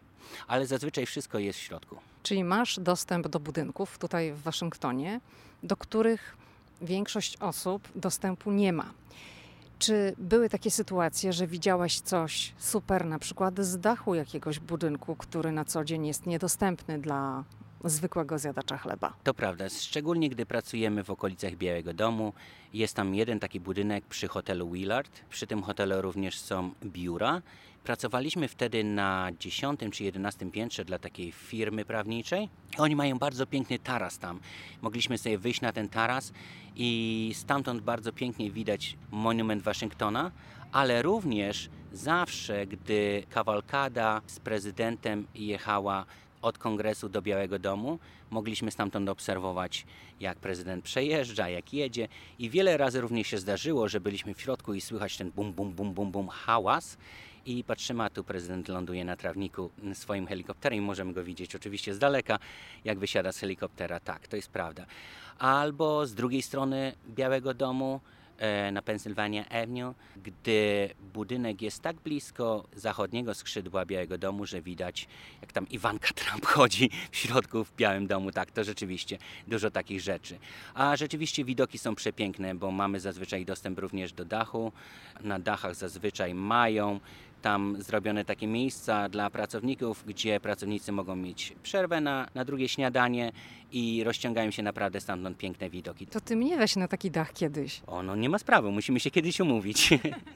[0.47, 1.97] Ale zazwyczaj wszystko jest w środku.
[2.23, 5.19] Czyli masz dostęp do budynków tutaj w Waszyngtonie,
[5.63, 6.37] do których
[6.81, 8.93] większość osób dostępu nie ma.
[9.79, 15.51] Czy były takie sytuacje, że widziałaś coś super, na przykład z dachu jakiegoś budynku, który
[15.51, 17.43] na co dzień jest niedostępny dla
[17.83, 19.13] zwykłego zjadacza chleba.
[19.23, 22.33] To prawda, szczególnie gdy pracujemy w okolicach Białego Domu.
[22.73, 25.21] Jest tam jeden taki budynek przy hotelu Willard.
[25.29, 27.41] Przy tym hotelu również są biura.
[27.83, 32.49] Pracowaliśmy wtedy na 10 czy 11 piętrze dla takiej firmy prawniczej.
[32.77, 34.39] Oni mają bardzo piękny taras tam.
[34.81, 36.33] Mogliśmy sobie wyjść na ten taras
[36.75, 40.31] i stamtąd bardzo pięknie widać monument Waszyngtona,
[40.71, 46.05] ale również zawsze, gdy kawalkada z prezydentem jechała
[46.41, 47.99] od kongresu do Białego Domu.
[48.29, 49.85] Mogliśmy stamtąd obserwować,
[50.19, 52.07] jak prezydent przejeżdża, jak jedzie
[52.39, 55.71] i wiele razy również się zdarzyło, że byliśmy w środku i słychać ten bum, bum,
[55.71, 56.97] bum, bum, bum hałas
[57.45, 61.99] i patrzymy, a tu prezydent ląduje na trawniku swoim helikopterem możemy go widzieć oczywiście z
[61.99, 62.39] daleka,
[62.85, 63.99] jak wysiada z helikoptera.
[63.99, 64.85] Tak, to jest prawda.
[65.39, 67.99] Albo z drugiej strony Białego Domu
[68.71, 75.07] na Pennsylvania Avenue, gdy budynek jest tak blisko zachodniego skrzydła Białego Domu, że widać,
[75.41, 78.31] jak tam Iwanka Trump chodzi w środku w Białym Domu.
[78.31, 79.17] Tak, to rzeczywiście
[79.47, 80.39] dużo takich rzeczy.
[80.73, 84.71] A rzeczywiście widoki są przepiękne, bo mamy zazwyczaj dostęp również do dachu.
[85.21, 86.99] Na dachach zazwyczaj mają
[87.41, 93.31] tam zrobione takie miejsca dla pracowników, gdzie pracownicy mogą mieć przerwę na, na drugie śniadanie
[93.71, 96.07] i rozciągają się naprawdę stamtąd piękne widoki.
[96.07, 97.81] To ty mnie weź na taki dach kiedyś.
[97.87, 99.89] O, no nie ma sprawy, musimy się kiedyś umówić.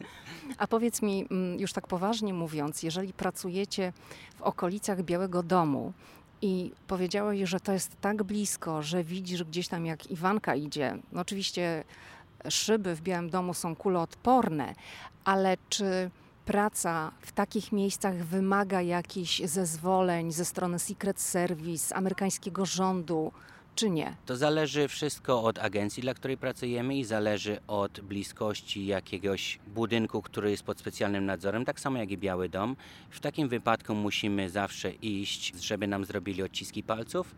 [0.58, 3.94] A powiedz mi, mm, już tak poważnie mówiąc, jeżeli pracujecie
[4.36, 5.94] w okolicach Białego Domu,
[6.42, 10.98] i powiedziałeś, że to jest tak blisko, że widzisz gdzieś tam jak Iwanka idzie.
[11.12, 11.84] No oczywiście
[12.50, 14.76] szyby w Białym Domu są kuloodporne,
[15.26, 16.10] ale czy
[16.46, 23.32] praca w takich miejscach wymaga jakichś zezwoleń ze strony Secret Service, amerykańskiego rządu?
[23.76, 24.16] czy nie?
[24.26, 30.52] To zależy wszystko od agencji, dla której pracujemy i zależy od bliskości jakiegoś budynku, który
[30.52, 32.76] jest pod specjalnym nadzorem, tak samo jak i Biały Dom.
[33.10, 37.36] W takim wypadku musimy zawsze iść, żeby nam zrobili odciski palców.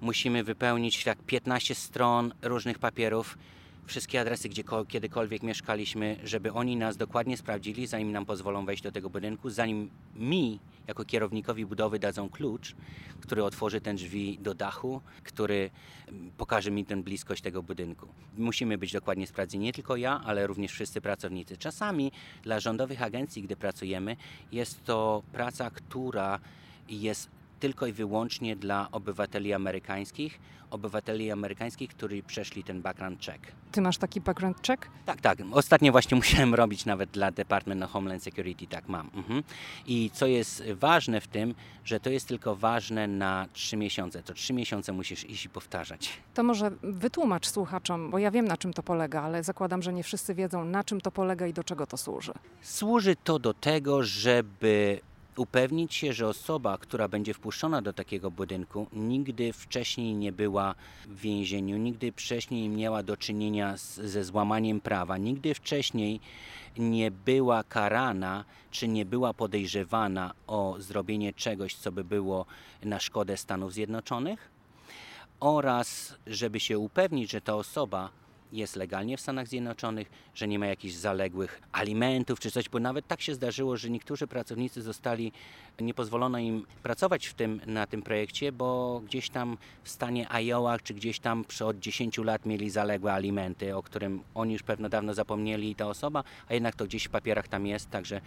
[0.00, 3.38] Musimy wypełnić tak 15 stron różnych papierów,
[3.86, 8.92] wszystkie adresy, gdzie kiedykolwiek mieszkaliśmy, żeby oni nas dokładnie sprawdzili, zanim nam pozwolą wejść do
[8.92, 12.74] tego budynku, zanim mi, jako kierownikowi budowy, dadzą klucz,
[13.20, 15.70] który otworzy ten drzwi do dachu, który
[16.08, 18.08] mm, pokaże mi tę bliskość tego budynku.
[18.38, 21.56] Musimy być dokładnie sprawdzeni, nie tylko ja, ale również wszyscy pracownicy.
[21.56, 22.12] Czasami
[22.42, 24.16] dla rządowych agencji, gdy pracujemy,
[24.52, 26.38] jest to praca, która
[26.88, 27.30] jest
[27.62, 30.38] tylko i wyłącznie dla obywateli amerykańskich,
[30.70, 33.52] obywateli amerykańskich, którzy przeszli ten background check.
[33.72, 34.86] Ty masz taki background check?
[35.06, 35.38] Tak, tak.
[35.52, 39.10] Ostatnio właśnie musiałem robić nawet dla Department of Homeland Security, tak mam.
[39.14, 39.42] Mhm.
[39.86, 41.54] I co jest ważne w tym,
[41.84, 44.22] że to jest tylko ważne na trzy miesiące.
[44.22, 46.10] To trzy miesiące musisz iść i powtarzać.
[46.34, 50.02] To może wytłumacz słuchaczom, bo ja wiem na czym to polega, ale zakładam, że nie
[50.02, 52.32] wszyscy wiedzą na czym to polega i do czego to służy.
[52.62, 55.00] Służy to do tego, żeby
[55.36, 60.74] upewnić się, że osoba, która będzie wpuszczona do takiego budynku, nigdy wcześniej nie była
[61.06, 66.20] w więzieniu, nigdy wcześniej nie miała do czynienia z, ze złamaniem prawa, nigdy wcześniej
[66.78, 72.46] nie była karana czy nie była podejrzewana o zrobienie czegoś, co by było
[72.82, 74.50] na szkodę Stanów Zjednoczonych,
[75.40, 78.10] oraz żeby się upewnić, że ta osoba
[78.52, 83.06] jest legalnie w Stanach Zjednoczonych, że nie ma jakichś zaległych alimentów czy coś, bo nawet
[83.06, 85.32] tak się zdarzyło, że niektórzy pracownicy zostali,
[85.80, 90.78] nie pozwolono im pracować w tym, na tym projekcie, bo gdzieś tam w stanie Iowa
[90.78, 95.14] czy gdzieś tam od 10 lat mieli zaległe alimenty, o którym oni już pewno dawno
[95.14, 98.20] zapomnieli ta osoba, a jednak to gdzieś w papierach tam jest, także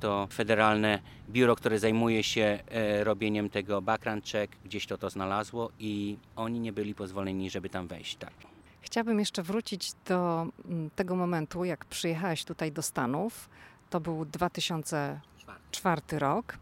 [0.00, 0.98] to federalne
[1.30, 6.60] biuro, które zajmuje się e, robieniem tego background check, gdzieś to to znalazło i oni
[6.60, 8.16] nie byli pozwoleni, żeby tam wejść.
[8.16, 8.57] Tak.
[8.88, 13.48] Chciałabym jeszcze wrócić do mm, tego momentu, jak przyjechałeś tutaj do Stanów.
[13.90, 16.58] To był 2004 rok.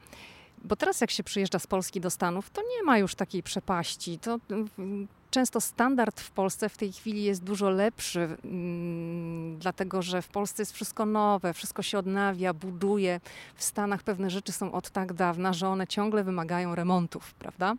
[0.64, 4.18] Bo teraz, jak się przyjeżdża z Polski do Stanów, to nie ma już takiej przepaści.
[4.18, 10.22] To mm, często standard w Polsce w tej chwili jest dużo lepszy, mm, dlatego że
[10.22, 13.20] w Polsce jest wszystko nowe, wszystko się odnawia, buduje.
[13.54, 17.74] W Stanach pewne rzeczy są od tak dawna, że one ciągle wymagają remontów, prawda?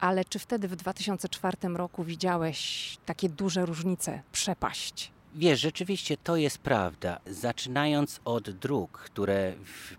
[0.00, 5.10] Ale czy wtedy w 2004 roku widziałeś takie duże różnice, przepaść?
[5.34, 7.20] Wiesz, rzeczywiście to jest prawda.
[7.26, 9.52] Zaczynając od dróg, które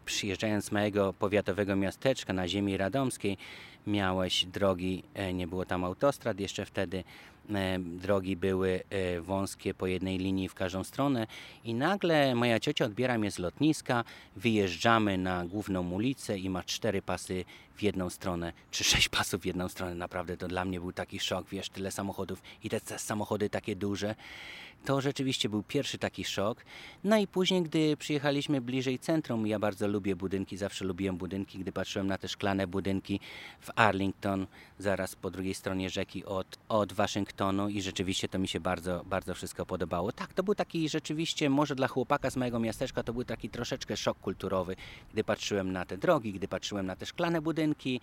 [0.06, 3.38] przyjeżdżając z mojego powiatowego miasteczka na ziemi radomskiej,
[3.88, 7.04] miałeś drogi, e, nie było tam autostrad jeszcze wtedy,
[7.80, 11.28] drogi były e, wąskie po jednej linii w każdą stronę
[11.64, 14.04] i nagle moja ciocia odbiera mnie z lotniska,
[14.36, 17.46] wyjeżdżamy na główną ulicę i ma cztery pasy
[17.76, 19.96] w jedną stronę, czy sześć pasów w jedną stronę.
[19.96, 24.16] Naprawdę to dla mnie był taki szok, wiesz, tyle samochodów i te samochody takie duże.
[24.86, 26.66] To rzeczywiście był pierwszy taki szok.
[27.04, 31.72] No i później, gdy przyjechaliśmy bliżej centrum, ja bardzo lubię budynki, zawsze lubiłem budynki, gdy
[31.72, 33.20] patrzyłem na te szklane budynki
[33.62, 34.48] w Arlington,
[34.80, 39.34] zaraz po drugiej stronie rzeki od, od Waszyngtonu i rzeczywiście to mi się bardzo, bardzo
[39.34, 40.12] wszystko podobało.
[40.12, 43.98] Tak, to był taki rzeczywiście, może dla chłopaka z mojego miasteczka, to był taki troszeczkę
[43.98, 44.76] szok kulturowy,
[45.14, 48.02] gdy patrzyłem na te drogi, gdy patrzyłem na te szklane budynki,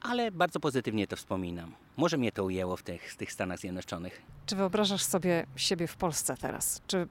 [0.00, 1.74] ale bardzo pozytywnie to wspominam.
[1.96, 4.22] Może mnie to ujęło w tych, w tych Stanach Zjednoczonych.
[4.46, 6.82] Czy wyobrażasz sobie siebie w Polsce teraz?
[6.86, 7.08] Czy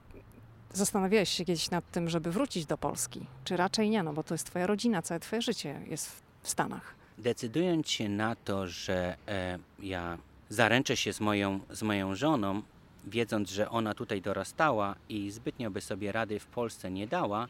[0.73, 3.25] zastanawiałeś się kiedyś nad tym, żeby wrócić do Polski?
[3.43, 6.95] Czy raczej nie, no bo to jest twoja rodzina, całe twoje życie jest w Stanach.
[7.17, 10.17] Decydując się na to, że e, ja
[10.49, 12.61] zaręczę się z moją, z moją żoną,
[13.07, 17.47] wiedząc, że ona tutaj dorastała i zbytnio by sobie rady w Polsce nie dała,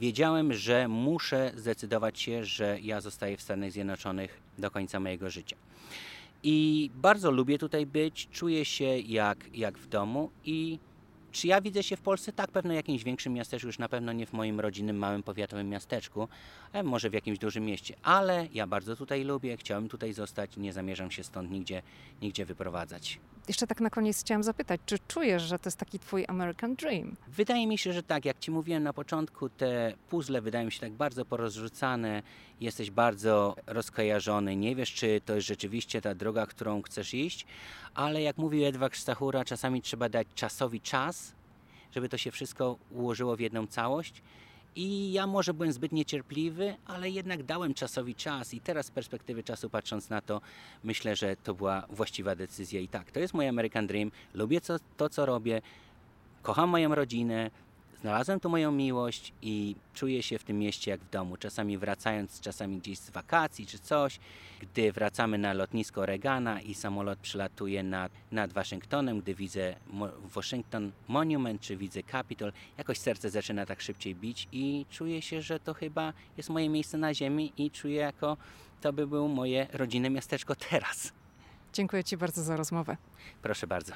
[0.00, 5.56] wiedziałem, że muszę zdecydować się, że ja zostaję w Stanach Zjednoczonych do końca mojego życia.
[6.42, 10.78] I bardzo lubię tutaj być, czuję się jak, jak w domu i
[11.32, 12.32] czy ja widzę się w Polsce?
[12.32, 15.68] Tak, pewno w jakimś większym miasteczku, już na pewno nie w moim rodzinnym, małym, powiatowym
[15.68, 16.28] miasteczku,
[16.84, 17.94] może w jakimś dużym mieście.
[18.02, 21.82] Ale ja bardzo tutaj lubię, chciałem tutaj zostać, nie zamierzam się stąd nigdzie,
[22.22, 23.20] nigdzie wyprowadzać.
[23.50, 27.16] Jeszcze tak na koniec chciałam zapytać, czy czujesz, że to jest taki twój American Dream?
[27.28, 28.24] Wydaje mi się, że tak.
[28.24, 32.22] Jak ci mówiłem na początku, te puzzle wydają mi się tak bardzo porozrzucane,
[32.60, 37.46] jesteś bardzo rozkojarzony, nie wiesz, czy to jest rzeczywiście ta droga, którą chcesz iść,
[37.94, 41.32] ale jak mówił Edward Stachura, czasami trzeba dać czasowi czas,
[41.94, 44.22] żeby to się wszystko ułożyło w jedną całość.
[44.76, 49.42] I ja może byłem zbyt niecierpliwy, ale jednak dałem czasowi czas i teraz z perspektywy
[49.42, 50.40] czasu patrząc na to,
[50.84, 54.60] myślę, że to była właściwa decyzja i tak, to jest mój American Dream, lubię
[54.96, 55.62] to, co robię,
[56.42, 57.50] kocham moją rodzinę,
[58.00, 61.36] znalazłem tu moją miłość i czuję się w tym mieście jak w domu.
[61.36, 64.20] Czasami wracając, czasami gdzieś z wakacji czy coś,
[64.60, 69.74] gdy wracamy na lotnisko Reagana i samolot przylatuje nad, nad Waszyngtonem, gdy widzę
[70.34, 75.60] Washington Monument czy widzę Capitol, jakoś serce zaczyna tak szybciej bić i czuję się, że
[75.60, 78.36] to chyba jest moje miejsce na ziemi i czuję jako
[78.80, 81.12] to by było moje rodzinne miasteczko teraz.
[81.72, 82.96] Dziękuję Ci bardzo za rozmowę.
[83.42, 83.92] Proszę bardzo.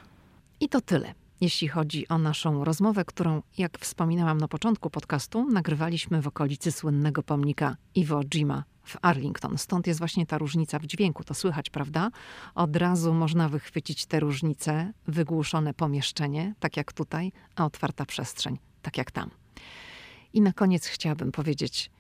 [0.61, 1.15] I to tyle
[1.45, 7.23] jeśli chodzi o naszą rozmowę, którą, jak wspominałam na początku podcastu, nagrywaliśmy w okolicy słynnego
[7.23, 9.59] pomnika Iwo Jima w Arlington.
[9.59, 11.25] Stąd jest właśnie ta różnica w dźwięku.
[11.25, 12.11] To słychać, prawda?
[12.55, 18.99] Od razu można wychwycić te różnice, wygłuszone pomieszczenie, tak jak tutaj, a otwarta przestrzeń, tak
[18.99, 19.31] jak tam.
[20.33, 21.91] I na koniec chciałabym powiedzieć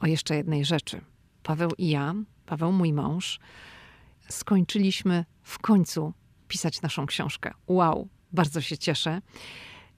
[0.00, 1.00] o jeszcze jednej rzeczy.
[1.42, 2.14] Paweł i ja,
[2.46, 3.40] Paweł mój mąż,
[4.28, 6.12] skończyliśmy w końcu
[6.48, 7.54] pisać naszą książkę.
[7.66, 9.20] Wow, bardzo się cieszę.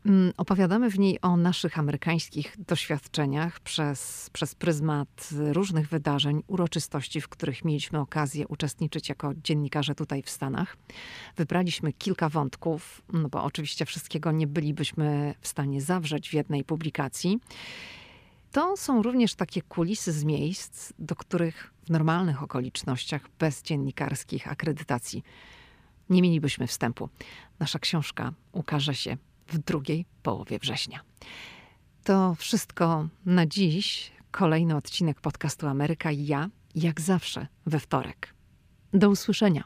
[0.06, 7.28] Mm, opowiadamy w niej o naszych amerykańskich doświadczeniach przez, przez pryzmat różnych wydarzeń, uroczystości, w
[7.28, 10.76] których mieliśmy okazję uczestniczyć jako dziennikarze tutaj w Stanach.
[11.36, 17.40] Wybraliśmy kilka wątków, no bo oczywiście wszystkiego nie bylibyśmy w stanie zawrzeć w jednej publikacji.
[18.52, 25.22] To są również takie kulisy z miejsc, do których w normalnych okolicznościach, bez dziennikarskich akredytacji,
[26.10, 27.08] nie mielibyśmy wstępu.
[27.58, 29.16] Nasza książka ukaże się
[29.48, 31.00] w drugiej połowie września.
[32.04, 34.12] To wszystko na dziś.
[34.30, 38.34] Kolejny odcinek podcastu Ameryka i ja, jak zawsze, we wtorek.
[38.92, 39.64] Do usłyszenia.